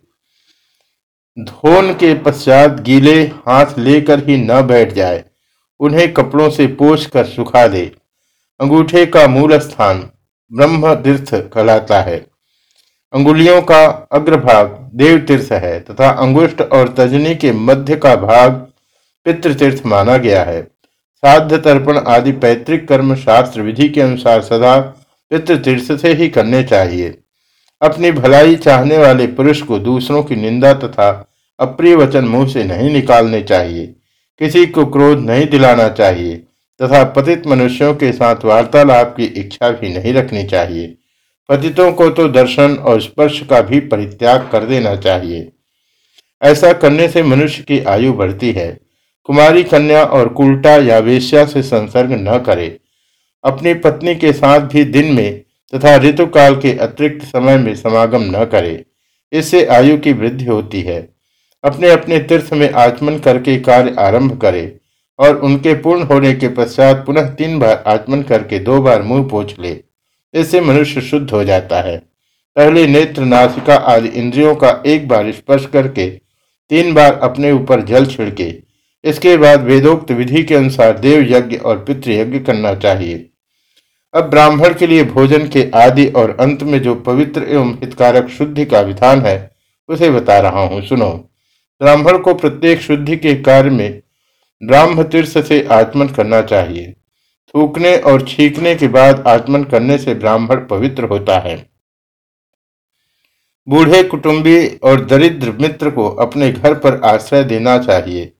धोन 1.37 1.93
के 1.95 2.15
पश्चात 2.15 2.81
गीले 2.81 3.23
हाथ 3.23 3.79
लेकर 3.79 4.29
ही 4.29 4.37
न 4.37 4.63
बैठ 4.63 4.93
जाए। 4.93 5.25
उन्हें 5.81 6.13
कपड़ों 6.15 6.51
से 6.51 6.67
पोष 6.67 7.07
कर 7.07 7.25
सुखा 7.25 7.67
दे। 7.69 7.85
अंगूठे 8.61 9.05
का 9.07 9.27
मूल 9.27 9.59
स्थान 9.59 10.01
ब्रह्म 10.51 10.95
तीर्थ 10.95 11.35
कहलाता 11.35 12.01
है। 12.01 12.17
अंगुलियों 13.13 13.61
का 13.63 13.85
अग्रभाग 14.13 14.67
देव 14.95 15.19
तीर्थ 15.19 15.53
है 15.53 15.79
तथा 15.81 16.09
अंगुष्ठ 16.11 16.61
और 16.63 16.89
तजनी 16.89 17.35
के 17.35 17.53
मध्य 17.53 17.97
का 17.97 18.15
भाग 18.17 18.53
पितृतीर्थ 19.27 19.87
माना 19.87 20.17
गया 20.17 20.43
है। 20.45 20.61
साध्य 21.23 21.59
तर्पण 21.59 21.99
आदि 21.99 22.33
पैतृक 22.33 22.87
कर्म 22.89 23.15
शास्त्र 23.15 23.63
विधि 23.63 23.89
के 23.89 24.01
अनुसार 24.01 24.43
सदा 24.43 24.79
पितृतीर्थ 25.31 25.93
से 25.97 26.13
ही 26.13 26.29
करने 26.29 26.63
चाहिए। 26.63 27.19
अपनी 27.83 28.13
भलाई 28.13 28.57
चाहने 28.57 28.99
वाले 28.99 29.27
पुरुष 29.27 29.63
को 29.63 29.79
दूसरों 29.79 30.23
की 30.23 30.37
निंदा 30.37 30.73
तथा 30.75 31.09
अप्रिय 31.61 31.95
वचन 31.95 32.25
मुँह 32.25 32.49
से 32.49 32.65
नहीं 32.65 32.91
निकालने 32.91 33.43
चाहिए। 33.43 33.87
किसी 34.41 34.67
को 34.67 34.87
क्रोध 34.87 35.19
नहीं 35.21 35.47
दिलाना 35.47 35.89
चाहिए 35.89 36.37
तथा 36.81 37.05
पतित 37.05 37.47
मनुष्यों 37.47 37.95
के 37.95 38.13
साथ 38.13 38.45
वार्तालाप 38.45 39.15
की 39.17 39.25
इच्छा 39.25 39.71
भी 39.71 39.89
नहीं 39.89 40.15
रखनी 40.15 40.45
चाहिए। 40.45 40.95
पतितों 41.49 41.93
को 41.93 42.11
तो 42.11 42.29
दर्शन 42.29 42.75
और 42.75 43.01
स्पर्श 43.01 43.41
का 43.51 43.61
भी 43.61 43.81
परित्याग 43.81 44.49
कर 44.53 44.65
देना 44.65 44.97
चाहिए। 44.97 45.49
ऐसा 46.43 46.73
करने 46.73 47.09
से 47.09 47.23
मनुष्य 47.23 47.63
की 47.63 47.81
आयु 47.81 48.13
बढ़ती 48.13 48.53
है। 48.53 48.88
कुमारी 49.25 49.63
कन्या 49.63 50.05
और 50.05 50.29
कुल्टा 50.29 50.77
या 50.77 50.99
वेश्या 50.99 51.45
से 51.47 51.63
संसर्ग 51.63 52.13
न 52.21 52.39
करे। 52.39 52.79
अपनी 53.45 53.75
पत्नी 53.75 54.15
के 54.15 54.33
साथ 54.33 54.61
भी 54.61 54.85
दिन 54.85 55.15
में 55.15 55.41
तथा 55.73 55.97
ऋतुकाल 55.97 56.57
के 56.57 56.73
अतिरिक्त 56.79 57.25
समय 57.25 57.57
में 57.57 57.75
समागम 57.75 58.23
न 58.31 58.45
करे। 58.45 58.85
इससे 59.33 59.65
आयु 59.67 59.99
की 59.99 60.13
वृद्धि 60.13 60.45
होती 60.45 60.81
है। 60.81 61.01
अपने 61.65 61.91
अपने 61.91 62.19
तीर्थ 62.19 62.53
में 62.53 62.71
आचमन 62.73 63.19
करके 63.19 63.59
कार्य 63.61 63.95
आरंभ 63.99 64.37
करे 64.41 64.77
और 65.19 65.37
उनके 65.37 65.75
पूर्ण 65.75 66.03
होने 66.03 66.33
के 66.35 66.49
पश्चात 66.49 67.05
पुनः 67.07 67.29
तीन 67.35 67.59
बार 67.59 67.83
आचमन 67.87 68.23
करके 68.23 68.59
दो 68.59 68.81
बार 68.83 69.03
मुँह 69.03 69.29
पोछ 69.29 69.59
ले। 69.59 69.81
इससे 70.35 70.61
मनुष्य 70.61 71.01
शुद्ध 71.01 71.31
हो 71.31 71.43
जाता 71.45 71.81
है। 71.81 71.97
पहले 72.57 72.87
नेत्र 72.87 73.25
नासिका 73.25 73.75
आदि 73.75 74.09
इंद्रियों 74.11 74.55
का 74.55 74.71
एक 74.87 75.09
बार 75.09 75.31
स्पर्श 75.33 75.67
करके, 75.67 76.09
तीन 76.71 76.93
बार 76.95 77.19
अपने 77.23 77.53
ऊपर 77.53 77.81
जल 77.81 78.07
छिड़के 78.07 78.51
इसके 79.05 79.37
बाद 79.37 79.63
वेदोक्त 79.63 80.11
विधि 80.11 80.43
के 80.43 80.55
अनुसार 80.55 80.99
देव 80.99 81.23
यज्ञ 81.33 81.57
और 81.57 81.85
पितृ 81.85 82.13
यज्ञ 82.13 82.39
करना 82.39 82.75
चाहिए। 82.75 83.31
अब 84.15 84.25
ब्राह्मण 84.25 84.75
के 84.75 84.87
लिए 84.87 85.05
भोजन 85.05 85.49
के 85.49 85.71
आदि 85.75 86.07
और 86.07 86.37
अंत 86.41 86.63
में 86.63 86.83
जो 86.83 86.95
पवित्र 86.95 87.43
एवं 87.43 87.73
हितकारक 87.75 88.29
शुद्धि 88.29 88.65
का 88.65 88.81
विधान 88.81 89.21
है, 89.21 89.51
उसे 89.89 90.11
बता 90.11 90.39
रहा 90.39 90.61
हूँ। 90.61 90.83
सुनो। 90.83 91.11
ब्राह्मण 91.81 92.19
को 92.19 92.35
प्रत्येक 92.35 92.81
शुद्धि 92.81 93.17
के 93.17 93.35
कार्य 93.35 93.71
में 93.71 94.03
ब्राह्म 94.63 95.03
तीर्थ 95.03 95.45
से 95.45 95.63
आचमन 95.63 96.09
करना 96.09 96.43
चाहिए। 96.43 96.95
थूकने 97.55 97.97
और 97.97 98.23
छींकने 98.23 98.75
के 98.75 98.89
बाद 98.89 99.25
आचमन 99.27 99.65
करने 99.65 99.99
से 99.99 100.15
ब्राह्मण 100.15 100.67
पवित्र 100.67 101.05
होता 101.05 101.39
है। 101.39 101.57
बूढ़े 103.69 104.03
कुटुंबी 104.03 104.67
और 104.69 105.05
दरिद्र 105.05 105.53
मित्र 105.53 105.91
को 105.91 106.09
अपने 106.09 106.51
घर 106.53 106.75
पर 106.75 107.01
आश्रय 107.05 107.45
देना 107.45 107.79
चाहिए। 107.79 108.33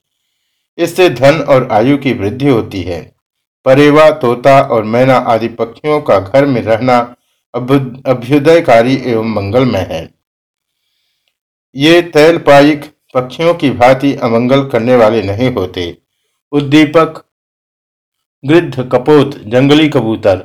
इससे 0.79 1.09
धन 1.11 1.41
और 1.49 1.69
आयु 1.73 1.97
की 1.99 2.13
वृद्धि 2.15 2.49
होती 2.49 2.83
है। 2.83 3.01
परेवा, 3.67 4.11
तोता 4.13 4.61
और 4.63 4.85
मैना 4.85 5.17
आदि 5.29 5.49
पक्षियों 5.51 6.01
का 6.01 6.19
घर 6.21 6.47
में 6.47 6.61
रहना 6.63 6.99
अभ्युदयकारी 7.55 8.95
एवं 9.05 9.33
मंगलमय 9.35 9.87
है। 9.91 10.09
ये 11.75 12.01
तैलपायिक 12.11 12.85
पक्षियों 13.15 13.55
की 13.55 13.71
भांति 13.73 14.15
अमंगल 14.17 14.65
करने 14.69 14.97
वाले 14.97 15.23
नहीं 15.23 15.53
होते। 15.55 15.97
उद्दीपक, 16.53 17.25
गृद्ध, 18.45 18.89
कपोत, 18.93 19.37
जंगली 19.47 19.89
कबूतर 19.89 20.37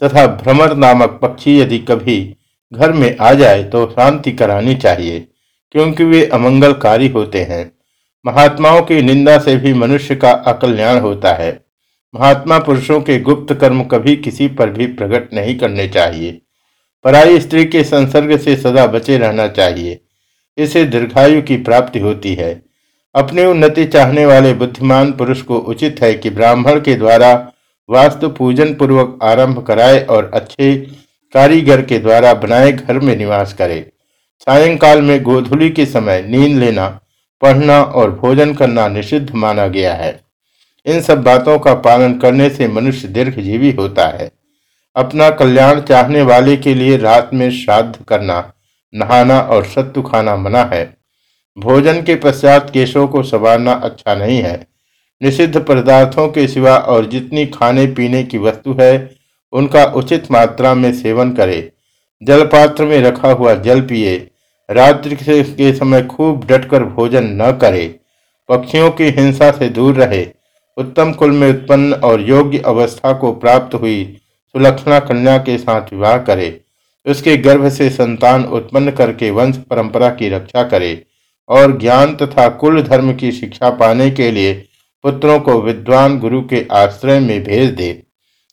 तथा 0.00 0.26
भ्रमर 0.36 0.74
नामक 0.76 1.18
पक्षी 1.22 1.58
यदि 1.60 1.78
कभी 1.80 2.18
घर 2.72 2.92
में 2.92 3.16
आ 3.18 3.32
जाए 3.34 3.62
तो 3.64 3.86
शांति 3.88 4.32
करानी 4.32 4.74
चाहिए, 4.76 5.18
क्योंकि 5.74 6.04
वे 6.04 6.24
अमंगलकारी 6.28 7.08
होते 7.08 7.42
हैं। 7.42 7.64
महात्माओं 8.26 8.82
की 8.82 9.02
निंदा 9.02 9.38
से 9.38 9.56
भी 9.56 9.72
मनुष्य 9.74 10.14
का 10.16 10.30
अकल्याण 10.30 10.98
होता 10.98 11.32
है। 11.32 11.60
महात्मा 12.14 12.58
पुरुषों 12.58 13.00
के 13.00 13.20
गुप्त 13.20 13.54
कर्म 13.54 13.82
कभी 13.84 14.16
किसी 14.16 14.48
पर 14.48 14.70
भी 14.70 14.86
प्रकट 14.86 15.34
नहीं 15.34 15.58
करने 15.58 15.88
चाहिए। 15.88 16.40
पराई 17.04 17.40
स्त्री 17.40 17.64
के 17.64 17.84
संसर्ग 17.84 18.36
से 18.38 18.56
सदा 18.56 18.86
बचे 18.86 19.18
रहना 19.18 19.48
चाहिए। 19.48 20.00
इससे 20.58 20.84
दीर्घायु 20.84 21.42
की 21.42 21.56
प्राप्ति 21.56 21.98
होती 21.98 22.34
है। 22.34 22.62
अपनी 23.14 23.44
उन्नति 23.44 23.84
चाहने 23.84 24.26
वाले 24.26 24.54
बुद्धिमान 24.54 25.12
पुरुष 25.12 25.42
को 25.42 25.58
उचित 25.58 26.02
है 26.02 26.14
कि 26.14 26.30
ब्राह्मण 26.30 26.80
के 26.80 26.94
द्वारा 26.94 27.32
वास्तु 27.88 28.28
पूजन 28.28 28.74
पूर्वक 28.74 29.18
आरंभ 29.22 29.62
कराए 29.62 30.00
और 30.00 30.30
अच्छे 30.34 30.76
कारीगर 31.34 31.82
के 31.82 31.98
द्वारा 31.98 32.34
बनाए 32.34 32.72
घर 32.72 32.98
में 32.98 33.16
निवास 33.16 33.52
करे। 33.52 33.80
सायंकाल 34.40 35.02
में 35.02 35.22
गोधुली 35.22 35.70
के 35.70 35.86
समय 35.86 36.22
नींद 36.28 36.58
लेना 36.58 37.00
पढ़ना 37.40 37.82
और 37.82 38.10
भोजन 38.10 38.54
करना 38.54 38.88
निषिद्ध 38.88 39.30
माना 39.34 39.66
गया 39.66 39.94
है। 39.94 40.20
इन 40.86 41.00
सब 41.00 41.22
बातों 41.22 41.58
का 41.58 41.74
पालन 41.74 42.18
करने 42.18 42.50
से 42.50 42.68
मनुष्य 42.68 43.08
दीर्घजीवी 43.08 43.70
होता 43.72 44.06
है। 44.08 44.30
अपना 44.96 45.30
कल्याण 45.30 45.80
चाहने 45.80 46.22
वाले 46.22 46.56
के 46.56 46.74
लिए 46.74 46.96
रात 46.96 47.30
में 47.34 47.50
श्राद्ध 47.50 48.04
करना, 48.08 48.52
नहाना 48.94 49.40
और 49.40 49.64
सत्तु 49.64 50.02
खाना 50.02 50.36
मना 50.36 50.62
है। 50.62 50.96
भोजन 51.58 52.02
के 52.02 52.14
पश्चात 52.14 52.70
केशों 52.70 53.08
को 53.08 53.22
संवारना 53.22 53.72
अच्छा 53.72 54.14
नहीं 54.14 54.38
है। 54.38 54.66
निषिद्ध 55.22 55.60
पदार्थों 55.60 56.28
के 56.28 56.48
सिवा 56.48 56.76
और 56.76 57.06
जितनी 57.06 57.46
खाने 57.46 57.86
पीने 57.86 58.22
की 58.22 58.38
वस्तु 58.38 58.76
है, 58.80 59.10
उनका 59.52 59.84
उचित 59.84 60.30
मात्रा 60.30 60.74
में 60.74 60.92
सेवन 60.92 61.32
करे। 61.32 61.72
जलपात्र 62.22 62.84
में 62.84 63.00
रखा 63.02 63.30
हुआ 63.30 63.54
जल 63.54 63.80
पिए 63.80 64.30
रात्रि 64.70 65.16
के 65.16 65.72
समय 65.74 66.02
खूब 66.02 66.44
डटकर 66.44 66.84
भोजन 66.86 67.24
न 67.34 67.50
करे, 67.52 67.86
पक्षियों 68.48 68.90
की 68.90 69.04
हिंसा 69.10 69.50
से 69.50 69.68
दूर 69.68 69.94
रहे। 69.94 70.26
उत्तम 70.76 71.12
कुल 71.12 71.30
में 71.30 71.48
उत्पन्न 71.50 71.94
और 71.94 72.20
योग्य 72.20 72.58
अवस्था 72.66 73.12
को 73.12 73.32
प्राप्त 73.34 73.74
हुई 73.74 74.04
सुलक्षणा 74.54 74.98
कन्या 75.00 75.36
के 75.38 75.56
साथ 75.58 75.92
विवाह 75.92 76.16
करे। 76.18 76.60
उसके 77.06 77.36
गर्भ 77.36 77.68
से 77.68 77.88
संतान 77.90 78.44
उत्पन्न 78.44 78.90
करके 78.90 79.30
वंश 79.30 79.56
परंपरा 79.70 80.10
की 80.10 80.28
रक्षा 80.28 80.62
करे 80.64 81.02
और 81.48 81.78
ज्ञान 81.78 82.14
तथा 82.16 82.48
कुल 82.56 82.82
धर्म 82.82 83.12
की 83.14 83.32
शिक्षा 83.32 83.70
पाने 83.72 84.10
के 84.10 84.30
लिए 84.30 84.54
पुत्रों 85.04 85.38
को 85.40 85.60
विद्वान 85.62 86.18
गुरु 86.18 86.40
के 86.42 86.64
आश्रय 86.72 87.20
में 87.20 87.42
भेज 87.44 87.70
दे। 87.70 87.92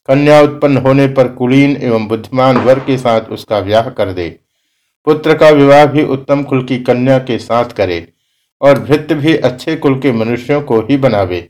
कन्या 0.09 0.41
उत्पन्न 0.41 0.77
होने 0.77 1.07
पर 1.07 1.27
कुलीन 1.27 1.77
एवं 1.77 2.07
बुद्धिमान 2.07 2.57
वर 2.57 2.79
के 2.79 2.97
साथ 2.97 3.29
उसका 3.29 3.59
व्याह 3.59 3.89
कर 3.89 4.11
दे। 4.11 4.29
पुत्र 5.07 5.37
का 5.37 5.49
विवाह 5.49 5.85
भी 5.85 6.03
उत्तम 6.03 6.43
कुल 6.43 6.63
की 6.63 6.79
कन्या 6.79 7.17
के 7.19 7.37
साथ 7.37 7.65
करे 7.65 8.07
और 8.61 8.79
भृत्य 8.79 9.15
भी 9.15 9.37
अच्छे 9.37 9.75
कुल 9.75 9.99
के 9.99 10.11
मनुष्यों 10.11 10.61
को 10.61 10.79
ही 10.79 10.97
बनावे। 10.97 11.49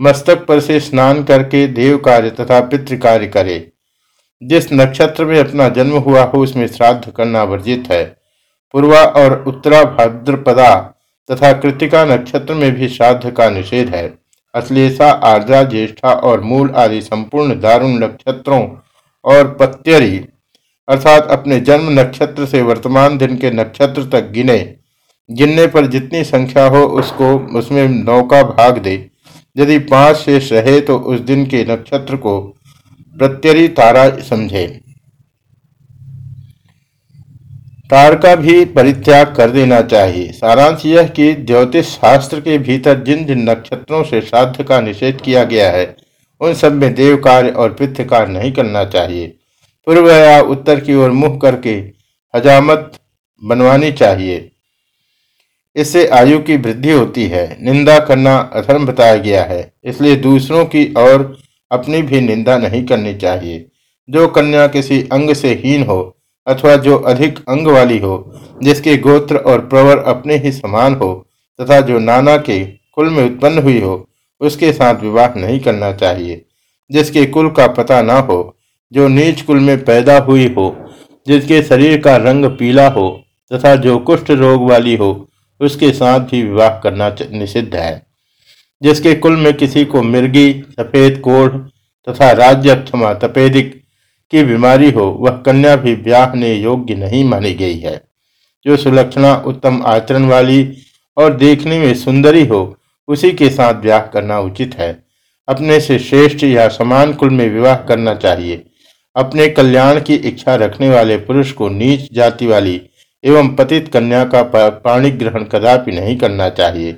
मस्तक 0.00 0.46
पर 0.46 0.60
से 0.60 0.80
स्नान 0.80 1.24
करके 1.24 1.66
देव 1.66 1.98
कार्य 1.98 2.30
तथा 2.30 2.60
पितृ 2.60 2.96
कार्य 2.96 3.26
करे। 3.26 3.72
जिस 4.42 4.72
नक्षत्र 4.72 5.24
में 5.24 5.38
अपना 5.40 5.68
जन्म 5.68 5.96
हुआ 5.96 6.22
हो, 6.22 6.42
उसमें 6.42 6.66
श्राद्ध 6.66 7.10
करना 7.10 7.42
वर्जित 7.44 7.84
है। 7.92 8.16
पूर्वा 8.72 9.00
और 9.00 9.44
उत्तरा 9.46 9.82
भाद्रपदा 9.84 10.74
तथा 11.30 11.52
कृतिका 11.52 12.04
नक्षत्र 12.04 12.54
में 12.54 12.72
भी 12.72 12.88
श्राद्ध 12.88 13.30
का 13.30 13.50
निषेध 13.50 13.88
है। 13.88 14.18
अश्लेषा, 14.54 15.10
आर्द्रा, 15.10 15.62
ज्येष्ठा 15.62 16.12
और 16.12 16.40
मूल 16.40 16.70
आदि 16.70 17.02
संपूर्ण 17.02 17.60
दारुण 17.60 17.90
नक्षत्रों 17.90 18.68
और 19.24 19.54
पत्यरी 19.54 20.26
अर्थात 20.88 21.28
अपने 21.30 21.58
जन्म 21.60 21.88
नक्षत्र 21.90 22.46
से 22.46 22.62
वर्तमान 22.62 23.18
दिन 23.18 23.36
के 23.36 23.50
नक्षत्र 23.50 24.04
तक 24.04 24.30
गिने, 24.30 24.58
गिनने 25.30 25.66
पर 25.66 25.86
जितनी 25.86 26.22
संख्या 26.24 26.66
हो 26.66 26.82
उसको, 26.98 27.36
उसमें 27.58 27.88
नौका 27.88 28.42
भाग 28.42 28.78
दे। 28.78 28.94
यदि 29.56 29.78
पाँच 29.84 30.16
शेष 30.16 30.52
रहे 30.52 30.80
तो 30.80 30.98
उस 30.98 31.20
दिन 31.20 31.46
के 31.46 31.64
नक्षत्र 31.64 32.16
को 32.16 32.40
प्रत्यरी 33.16 33.68
तारा 33.68 34.08
समझे। 34.20 34.66
तार 37.90 38.14
का 38.18 38.34
भी 38.36 38.64
परित्याग 38.64 39.34
कर 39.34 39.50
देना 39.50 39.80
चाहिए। 39.82 40.30
सारांश 40.32 40.84
यह 40.86 41.08
कि 41.08 41.32
ज्योतिष 41.34 41.86
शास्त्र 41.86 42.40
के 42.40 42.58
भीतर 42.58 43.02
जिन 43.04 43.24
जिन 43.26 43.48
नक्षत्रों 43.50 44.02
से 44.04 44.20
श्राद्ध 44.20 44.62
का 44.62 44.80
निषेध 44.80 45.20
किया 45.20 45.44
गया 45.44 45.70
है, 45.70 45.94
उन 46.40 46.54
सब 46.54 46.72
में 46.72 46.94
देव 46.94 47.16
कार्य 47.16 47.50
और 47.50 47.72
पित्त 47.72 48.02
कार्य 48.02 48.32
नहीं 48.32 48.52
करना 48.52 48.84
चाहिए। 48.84 49.32
पूर्व 49.86 50.10
या 50.10 50.40
उत्तर 50.40 50.80
की 50.80 50.94
ओर 50.94 51.10
मुख 51.10 51.40
करके, 51.40 51.70
हजामत 52.36 52.98
बनवानी 53.44 53.92
चाहिए। 53.92 54.50
इससे 55.76 56.06
आयु 56.06 56.38
की 56.38 56.56
वृद्धि 56.56 56.92
होती 56.92 57.26
है। 57.26 57.56
निंदा 57.62 57.98
करना 57.98 58.36
अधर्म 58.38 58.86
बताया 58.86 59.16
गया 59.16 59.44
है। 59.44 59.72
इसलिए 59.84 60.16
दूसरों 60.16 60.64
की 60.64 60.94
और 60.96 61.38
अपनी 61.72 62.02
भी 62.02 62.20
निंदा 62.20 62.56
नहीं 62.56 62.84
करनी 62.84 63.14
चाहिए। 63.14 63.66
जो 64.10 64.28
कन्या 64.28 64.66
किसी 64.66 65.08
अंग 65.12 65.32
से 65.34 65.62
हीन 65.64 65.82
हो, 65.82 66.16
अथवा 66.46 66.76
जो 66.76 66.98
अधिक 66.98 67.38
अंग 67.38 67.66
वाली 67.66 67.98
हो, 67.98 68.40
जिसके 68.62 68.96
गोत्र 68.96 69.36
और 69.36 69.66
प्रवर 69.66 69.98
अपने 69.98 70.36
ही 70.36 70.52
समान 70.52 70.94
हो, 70.94 71.26
तथा 71.60 71.80
जो 71.80 71.98
नाना 71.98 72.36
के 72.36 72.64
कुल 72.64 73.10
में 73.10 73.24
उत्पन्न 73.24 73.58
हुई 73.58 73.80
हो, 73.80 74.08
उसके 74.40 74.72
साथ 74.72 74.94
विवाह 74.94 75.28
नहीं 75.34 75.60
करना 75.60 75.92
चाहिए। 75.92 76.44
जिसके 76.90 77.26
कुल 77.26 77.50
का 77.50 77.66
पता 77.66 78.02
ना 78.02 78.18
हो 78.18 78.55
जो 78.92 79.08
नीच 79.08 79.42
कुल 79.42 79.60
में 79.60 79.84
पैदा 79.84 80.18
हुई 80.18 80.48
हो, 80.48 80.90
जिसके 81.28 81.62
शरीर 81.62 82.00
का 82.00 82.16
रंग 82.16 82.44
पीला 82.44 82.88
हो 82.88 83.24
तथा 83.52 83.76
जो 83.76 83.98
कुष्ठ 83.98 84.30
रोग 84.30 84.70
वाली 84.70 84.96
हो, 84.96 85.28
उसके 85.60 85.92
साथ 85.92 86.20
भी 86.20 86.42
विवाह 86.42 86.68
करना 86.68 87.16
निषिद्ध 87.32 87.74
है। 87.74 88.06
जिसके 88.82 89.14
कुल 89.14 89.36
में 89.36 89.54
किसी 89.54 89.84
को 89.84 90.02
मिर्गी, 90.02 90.64
सफ़ेद 90.70 91.18
कोढ़ 91.18 91.50
तथा 92.08 92.32
राज्य 92.32 92.74
क्षमा 92.74 93.14
तपेदिक 93.14 93.82
की 94.30 94.42
बीमारी 94.42 94.90
हो, 94.90 95.16
वह 95.20 95.30
कन्या 95.30 95.76
भी 95.76 95.96
ब्याह 95.96 96.34
ने 96.34 96.54
योग्य 96.54 96.94
नहीं 96.94 97.24
मानी 97.24 97.54
गई 97.54 97.78
है। 97.78 98.02
जो 98.66 98.76
सुलक्षणा 98.76 99.36
उत्तम 99.36 99.82
आचरण 99.86 100.26
वाली 100.26 100.76
और 101.16 101.34
देखने 101.34 101.78
में 101.78 101.94
सुंदरी 101.94 102.46
हो, 102.46 102.78
उसी 103.08 103.32
के 103.32 103.50
साथ 103.50 103.74
ब्याह 103.74 104.00
करना 104.00 104.40
उचित 104.40 104.74
है। 104.74 105.06
अपने 105.48 105.80
से 105.80 105.98
श्रेष्ठ 105.98 106.44
या 106.44 106.68
समान 106.68 107.12
कुल 107.12 107.30
में 107.30 107.50
विवाह 107.50 107.76
करना 107.76 108.14
चाहिए। 108.14 108.65
अपने 109.16 109.48
कल्याण 109.48 110.00
की 110.00 110.14
इच्छा 110.14 110.54
रखने 110.56 110.88
वाले 110.90 111.16
पुरुष 111.18 111.52
को 111.52 111.68
नीच 111.68 112.08
जाति 112.12 112.46
वाली 112.46 112.80
एवं 113.24 113.54
पतित 113.56 113.88
कन्या 113.88 114.24
का 114.26 114.42
पाणी 114.84 115.10
ग्रहण 115.12 115.44
कदापि 115.44 115.92
नहीं 115.92 116.16
करना 116.16 116.48
चाहिए। 116.50 116.96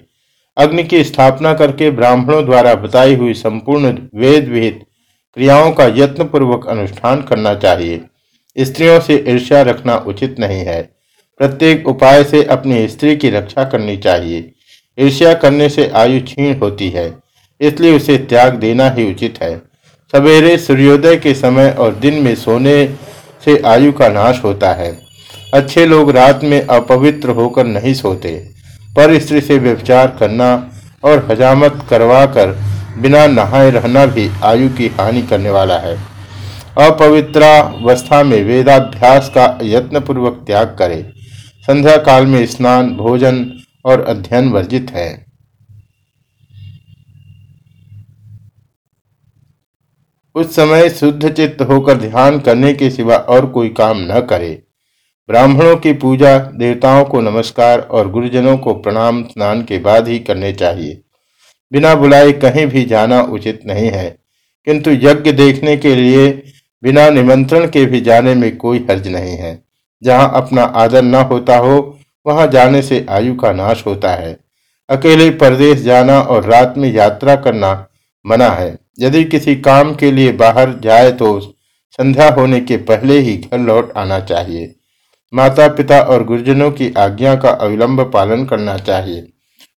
अग्नि 0.57 0.85
की 0.85 1.03
स्थापना 1.05 1.53
करके 1.55 1.91
ब्राह्मणों 1.93 2.45
द्वारा 2.45 2.75
बताई 2.77 3.15
हुई 3.15 3.35
संपूर्ण 3.35 3.97
वेद 4.15 4.49
विहित 4.49 4.85
क्रियाओं 5.37 5.71
का 5.73 5.87
यत्न 5.97 6.25
पूर्वक 6.25 6.67
अनुष्ठान 6.69 7.23
करना 7.23 7.55
चाहिए। 7.57 8.01
स्त्रियों 8.57 8.99
से 9.01 9.25
ईर्ष्या 9.29 9.63
रखना 9.63 9.97
उचित 10.07 10.41
नहीं 10.41 10.61
है। 10.61 10.81
प्रत्येक 11.41 11.89
उपाय 11.89 12.25
से 12.25 12.43
अपनी 12.47 12.87
स्त्री 12.89 13.17
की 13.17 13.31
रक्षा 13.31 13.65
करनी 13.67 13.97
चाहिए। 13.99 14.53
ईर्ष्या 14.99 15.35
करने 15.37 15.69
से 15.69 15.89
आयु 15.97 16.21
क्षीण 16.23 16.59
होती 16.59 16.89
है, 16.91 17.13
इसलिए 17.61 17.97
उसे 17.97 18.17
त्याग 18.21 18.55
देना 18.57 18.89
ही 18.91 19.11
उचित 19.11 19.39
है। 19.43 19.51
सवेरे 20.13 20.59
सूर्योदय 20.59 21.17
के 21.17 21.35
समय 21.35 21.77
और 21.79 21.95
दिन 21.95 22.15
में 22.15 22.35
सोने 22.35 22.87
से 23.45 23.63
आयु 23.67 23.93
का 23.93 24.09
नाश 24.09 24.41
होता 24.45 24.73
है। 24.73 24.99
अच्छे 25.55 25.87
लोग 25.87 26.11
रात 26.11 26.41
में 26.45 26.67
अपवित्र 26.67 27.31
होकर 27.31 27.67
नहीं 27.67 27.95
सोते। 27.95 28.51
पर 28.97 29.19
स्त्री 29.19 29.41
से 29.41 29.59
व्यवचार 29.59 30.17
करना 30.21 30.71
और 31.05 31.29
हजामत 31.31 31.87
करवा 31.91 32.27
कर 32.27 32.57
बिना 32.99 33.27
नहाए 33.27 33.71
रहना 33.71 34.07
भी 34.07 34.31
आयु 34.45 34.69
की 34.69 34.89
हानि 34.89 35.23
करने 35.23 35.51
वाला 35.51 35.79
है। 35.79 35.97
अपवित्रावस्था 36.79 38.23
में 38.23 38.45
वेदाभ्यास 38.45 39.29
का 39.29 39.59
यत्नपूर्वक 39.63 40.45
त्याग 40.47 40.77
करें। 40.79 41.13
संध्या 41.67 41.97
काल 41.97 42.27
में 42.27 42.47
स्नान, 42.47 42.97
भोजन 42.97 43.51
और 43.85 44.05
अध्ययन 44.05 44.49
वर्जित 44.49 44.91
है। 44.91 45.28
उस 50.39 50.55
समय 50.57 50.89
शुद्ध 50.91 51.29
चित्त 51.29 51.63
होकर 51.63 51.97
ध्यान 51.99 52.39
करने 52.41 52.73
के 52.75 52.91
सिवा 52.91 53.17
और 53.17 53.47
कोई 53.47 53.69
काम 53.69 54.01
न 54.03 54.21
करे। 54.21 54.51
ब्राह्मणों 55.29 55.77
की 55.77 55.93
पूजा 55.93 56.37
देवताओं 56.39 57.05
को 57.05 57.21
नमस्कार 57.21 57.81
और 57.81 58.11
गुरुजनों 58.11 58.57
को 58.59 58.75
प्रणाम 58.75 59.23
स्नान 59.25 59.63
के 59.63 59.79
बाद 59.79 60.09
ही 60.09 60.19
करने 60.19 60.53
चाहिए। 60.53 61.01
बिना 61.73 61.95
बुलाए 61.95 62.31
कहीं 62.35 62.67
भी 62.67 62.85
जाना 62.85 63.21
उचित 63.23 63.67
नहीं 63.67 63.89
है, 63.89 64.09
किंतु 64.67 64.91
यज्ञ 64.93 65.33
देखने 65.33 65.77
के 65.77 65.95
लिए 65.97 66.31
बिना 66.83 67.09
निमंत्रण 67.11 67.67
के 67.67 67.85
भी 67.85 68.01
जाने 68.01 68.35
में 68.35 68.57
कोई 68.57 68.87
हर्ज 68.91 69.09
नहीं 69.09 69.37
है। 69.37 69.59
जहाँ 70.03 70.31
अपना 70.35 70.63
आदर 70.63 71.03
न 71.03 71.27
होता 71.31 71.57
हो, 71.57 71.99
वहाँ 72.27 72.47
जाने 72.47 72.83
से 72.83 73.05
आयु 73.11 73.35
का 73.35 73.53
नाश 73.55 73.83
होता 73.87 74.15
है। 74.15 74.39
अकेले 74.89 75.31
परदेश 75.37 75.81
जाना 75.81 76.21
और 76.21 76.45
रात 76.45 76.75
में 76.79 76.93
यात्रा 76.93 77.37
करना 77.37 77.75
मना 78.25 78.49
है। 78.51 78.77
यदि 79.01 79.25
किसी 79.25 79.55
काम 79.57 79.95
के 79.95 80.11
लिए 80.13 80.33
बाहर 80.35 80.79
जाए 80.81 81.11
तो 81.13 81.39
संध्या 81.99 82.29
होने 82.31 82.61
के 82.61 82.77
पहले 82.85 83.19
ही 83.19 83.37
घर 83.37 83.59
लौट 83.59 83.93
आना 83.97 84.19
चाहिए। 84.23 84.75
माता 85.33 85.67
पिता 85.71 86.01
और 86.03 86.25
गुरुजनों 86.25 86.71
की 86.73 86.93
आज्ञा 86.99 87.35
का 87.37 87.51
अविलंब 87.51 88.01
पालन 88.13 88.45
करना 88.47 88.77
चाहिए। 88.79 89.27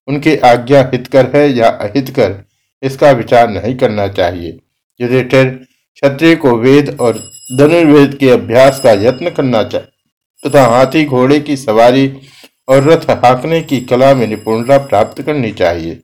उनकी 0.08 0.36
आज्ञा 0.38 0.82
हितकर 0.94 1.32
है 1.36 1.48
या 1.50 1.70
अहितकर, 1.70 2.44
इसका 2.84 3.12
विचार 3.12 3.50
नहीं 3.50 3.76
करना 3.78 4.08
चाहिए। 4.10 4.58
युधिष्ठिर 5.00 5.50
क्षत्रिय 5.98 6.36
को 6.36 6.56
वेद 6.58 6.96
और 7.02 7.18
धनुर्वेद 7.58 8.16
के 8.16 8.30
अभ्यास 8.30 8.80
का 8.80 8.92
यत्न 9.02 9.30
करना 9.30 9.64
चाहिए 9.64 9.88
तथा 10.44 10.66
हाथी 10.68 11.04
घोड़े 11.06 11.40
की 11.40 11.58
सवारी 11.58 12.08
और 12.68 12.84
रथ 12.84 13.10
हाँकने 13.16 13.62
की 13.62 13.80
कला 13.82 14.14
में 14.16 14.26
निपुणता 14.28 14.78
प्राप्त 14.80 15.22
करनी 15.22 15.52
चाहिए। 15.54 16.00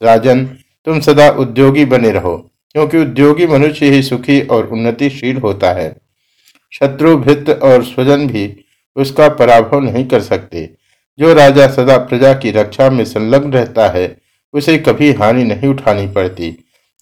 राजन 0.00 0.44
तुम 0.86 1.00
सदा 1.00 1.28
उद्योगी 1.30 1.84
बने 1.84 2.10
रहो, 2.10 2.36
क्योंकि 2.74 2.98
उद्योगी 2.98 3.46
मनुष्य 3.46 3.90
ही 3.90 4.02
सुखी 4.02 4.40
और 4.42 4.68
उन्नतिशील 4.68 5.36
होता 5.36 5.72
है। 5.72 5.94
शत्रु 6.72 7.16
भित्त 7.16 7.50
और 7.62 7.84
स्वजन 7.84 8.26
भी 8.26 8.44
उसका 8.96 9.28
पराभव 9.28 9.80
नहीं 9.80 10.06
कर 10.08 10.20
सकते। 10.20 10.68
जो 11.18 11.32
राजा 11.34 11.66
सदा 11.68 11.96
प्रजा 11.98 12.32
की 12.34 12.50
रक्षा 12.50 12.88
में 12.90 13.04
संलग्न 13.04 13.52
रहता 13.52 13.88
है, 13.88 14.16
उसे 14.54 14.76
कभी 14.78 15.12
हानि 15.12 15.44
नहीं 15.44 15.68
उठानी 15.68 16.06
पड़ती। 16.08 16.50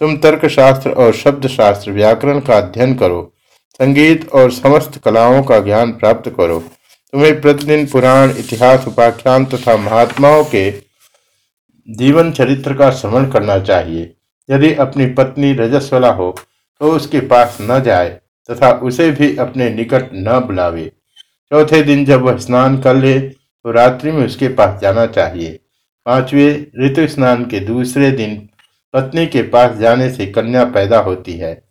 तुम 0.00 0.16
तर्क 0.16 0.46
शास्त्र 0.46 0.90
और 0.90 1.12
शब्द 1.14 1.46
शास्त्र 1.46 1.92
व्याकरण 1.92 2.40
का 2.40 2.56
अध्ययन 2.56 2.94
करो, 2.94 3.32
संगीत 3.80 4.28
और 4.28 4.50
समस्त 4.50 5.00
कलाओं 5.04 5.42
का 5.42 5.58
ज्ञान 5.60 5.92
प्राप्त 5.92 6.28
करो। 6.30 6.58
तुम्हें 6.58 7.40
प्रतिदिन 7.40 7.86
पुराण, 7.86 8.30
इतिहास, 8.30 8.86
उपाख्यान 8.88 9.44
तथा 9.44 9.76
महात्माओं 9.76 10.44
के 10.44 10.70
जीवन 11.88 12.30
चरित्र 12.32 12.74
का 12.74 12.90
श्रवण 12.90 13.28
करना 13.30 13.58
चाहिए। 13.60 14.14
यदि 14.48 14.72
अपनी 14.76 15.06
पत्नी 15.14 15.52
रजस्वला 15.54 16.10
हो 16.12 16.30
तो 16.80 16.92
उसके 16.92 17.20
पास 17.28 17.58
न 17.60 17.80
जाए 17.82 18.08
तथा 18.48 18.70
उसे 18.82 19.10
भी 19.10 19.36
अपने 19.36 19.68
निकट 19.70 20.10
न 20.14 20.38
बुलावे। 20.46 20.86
चौथे 21.52 21.82
दिन 21.82 22.04
जब 22.04 22.22
वह 22.22 22.36
स्नान 22.38 22.80
कर 22.80 22.96
ले 22.96 23.18
तो 23.18 23.70
रात्रि 23.72 24.12
में 24.12 24.24
उसके 24.26 24.48
पास 24.50 24.80
जाना 24.80 25.06
चाहिए। 25.08 25.58
पाँचवें 26.06 26.66
ऋतु 26.80 27.06
स्नान 27.08 27.44
के 27.44 27.60
दूसरे 27.60 28.10
दिन 28.10 28.36
पत्नी 28.94 29.26
के 29.26 29.42
पास 29.48 29.76
जाने 29.78 30.10
से 30.10 30.26
कन्या 30.26 30.64
पैदा 30.66 30.98
होती 30.98 31.32
है 31.32 31.62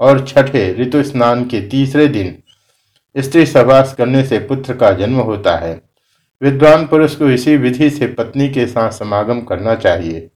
और 0.00 0.24
छठे 0.26 0.72
ऋतु 0.74 1.02
स्नान 1.02 1.44
के 1.44 1.60
तीसरे 1.68 2.06
दिन 2.08 2.36
स्त्री 3.16 3.46
सवास 3.46 3.94
करने 3.94 4.24
से 4.24 4.38
पुत्र 4.40 4.74
का 4.74 4.90
जन्म 4.92 5.18
होता 5.20 5.56
है। 5.56 5.80
विद्वान 6.42 6.86
पुरुष 6.86 7.14
को 7.14 7.30
इसी 7.30 7.56
विधि 7.56 7.90
से 7.90 8.06
पत्नी 8.06 8.48
के 8.48 8.66
साथ 8.66 8.90
समागम 8.90 9.40
करना 9.40 9.74
चाहिए। 9.74 10.30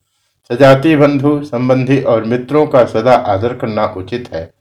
सजाति 0.50 0.96
बंधु, 0.96 1.44
संबंधी 1.44 2.00
और 2.00 2.24
मित्रों 2.24 2.66
का 2.66 2.84
सदा 2.84 3.12
आदर 3.12 3.54
करना 3.54 3.86
उचित 3.86 4.28
है। 4.34 4.54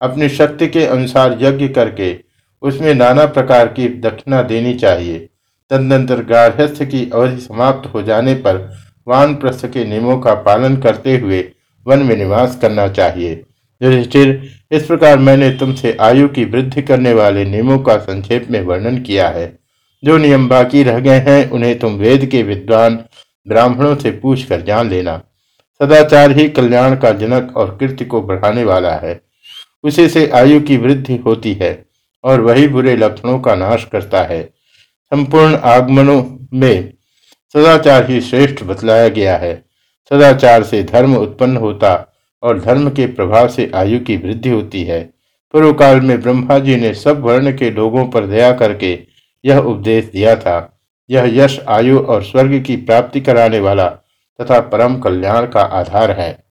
अपनी 0.00 0.28
शक्ति 0.28 0.66
के 0.66 0.86
अनुसार 0.86 1.38
यज्ञ 1.40 1.68
करके 1.68 2.16
उसमें 2.62 2.94
नाना 2.94 3.26
प्रकार 3.26 3.66
की 3.66 3.88
दक्षिणा 3.88 4.42
देनी 4.42 4.74
चाहिए। 4.74 5.28
तदनंतर 5.70 6.22
गार्हस्थ 6.24 6.82
की 6.84 7.10
अवधि 7.14 7.40
समाप्त 7.40 7.94
हो 7.94 8.02
जाने 8.02 8.34
पर 8.34 8.78
वान 9.08 9.34
प्रस्थ 9.34 9.66
के 9.66 9.84
नियमों 9.84 10.18
का 10.18 10.34
पालन 10.34 10.76
करते 10.76 11.16
हुए 11.18 11.52
वन 11.86 11.98
में 11.98 12.16
निवास 12.16 12.58
करना 12.62 12.88
चाहिए। 12.88 13.44
युधिष्ठिर, 13.82 14.50
इस 14.72 14.86
प्रकार 14.86 15.18
मैंने 15.18 15.50
तुमसे 15.50 15.96
आयु 16.00 16.28
की 16.28 16.44
वृद्धि 16.44 16.82
करने 16.82 17.12
वाले 17.12 17.44
नियमों 17.44 17.78
का 17.78 17.96
संक्षेप 17.96 18.46
में 18.50 18.60
वर्णन 18.62 18.98
किया 18.98 19.28
है। 19.28 19.61
जो 20.04 20.16
नियम 20.18 20.48
बाकी 20.48 20.82
रह 20.82 20.98
गए 20.98 21.18
हैं, 21.18 21.50
उन्हें 21.50 21.78
तुम 21.78 21.92
वेद 21.92 22.26
के 22.26 22.42
विद्वान 22.42 23.04
ब्राह्मणों 23.48 23.96
से 23.96 24.10
पूछ 24.10 24.44
कर 24.44 24.60
जान 24.60 24.90
लेना। 24.90 25.22
सदाचार 25.80 26.30
ही 26.30 26.48
कल्याण 26.48 26.96
का 26.96 27.10
जनक 27.10 27.56
और 27.56 27.76
कीर्ति 27.80 28.04
को 28.04 28.22
बढ़ाने 28.22 28.64
वाला 28.64 28.94
है। 28.94 29.20
उसी 29.84 30.08
से 30.08 30.30
आयु 30.30 30.60
की 30.60 30.76
वृद्धि 30.76 31.16
होती 31.16 31.52
है 31.54 31.86
और 32.24 32.40
वही 32.40 32.68
बुरे 32.68 32.96
लक्षणों 32.96 33.40
का 33.40 33.54
नाश 33.54 33.84
करता 33.92 34.22
है। 34.22 34.42
संपूर्ण 35.12 35.56
आगमनों 35.56 36.22
में 36.54 36.92
सदाचार 37.54 38.10
ही 38.10 38.20
श्रेष्ठ 38.20 38.62
बतलाया 38.64 39.08
गया 39.08 39.36
है। 39.36 39.54
सदाचार 40.10 40.62
से 40.62 40.82
धर्म 40.82 41.16
उत्पन्न 41.16 41.56
होता 41.56 42.12
और 42.42 42.60
धर्म 42.60 42.90
के 42.90 43.06
प्रभाव 43.06 43.48
से 43.48 43.70
आयु 43.74 44.00
की 44.00 44.16
वृद्धि 44.16 44.48
होती 44.48 44.82
है। 44.84 45.00
पूर्व 45.54 45.72
काल 45.72 46.00
में 46.00 46.20
ब्रह्मा 46.20 46.58
जी 46.58 46.76
ने 46.76 46.94
सब 46.94 47.20
वर्ण 47.20 47.52
के 47.52 47.70
लोगों 47.70 48.04
पर 48.06 48.26
दया 48.26 48.52
करके 48.52 48.94
यह 49.44 49.58
उपदेश 49.58 50.04
दिया 50.04 50.36
था। 50.36 50.80
यह 51.10 51.44
यश, 51.44 51.60
आयु 51.68 51.98
और 51.98 52.22
स्वर्ग 52.22 52.62
की 52.62 52.76
प्राप्ति 52.76 53.20
कराने 53.20 53.60
वाला 53.60 53.88
तथा 54.40 54.60
परम 54.60 54.98
कल्याण 54.98 55.46
का 55.46 55.60
आधार 55.60 56.10
है। 56.10 56.44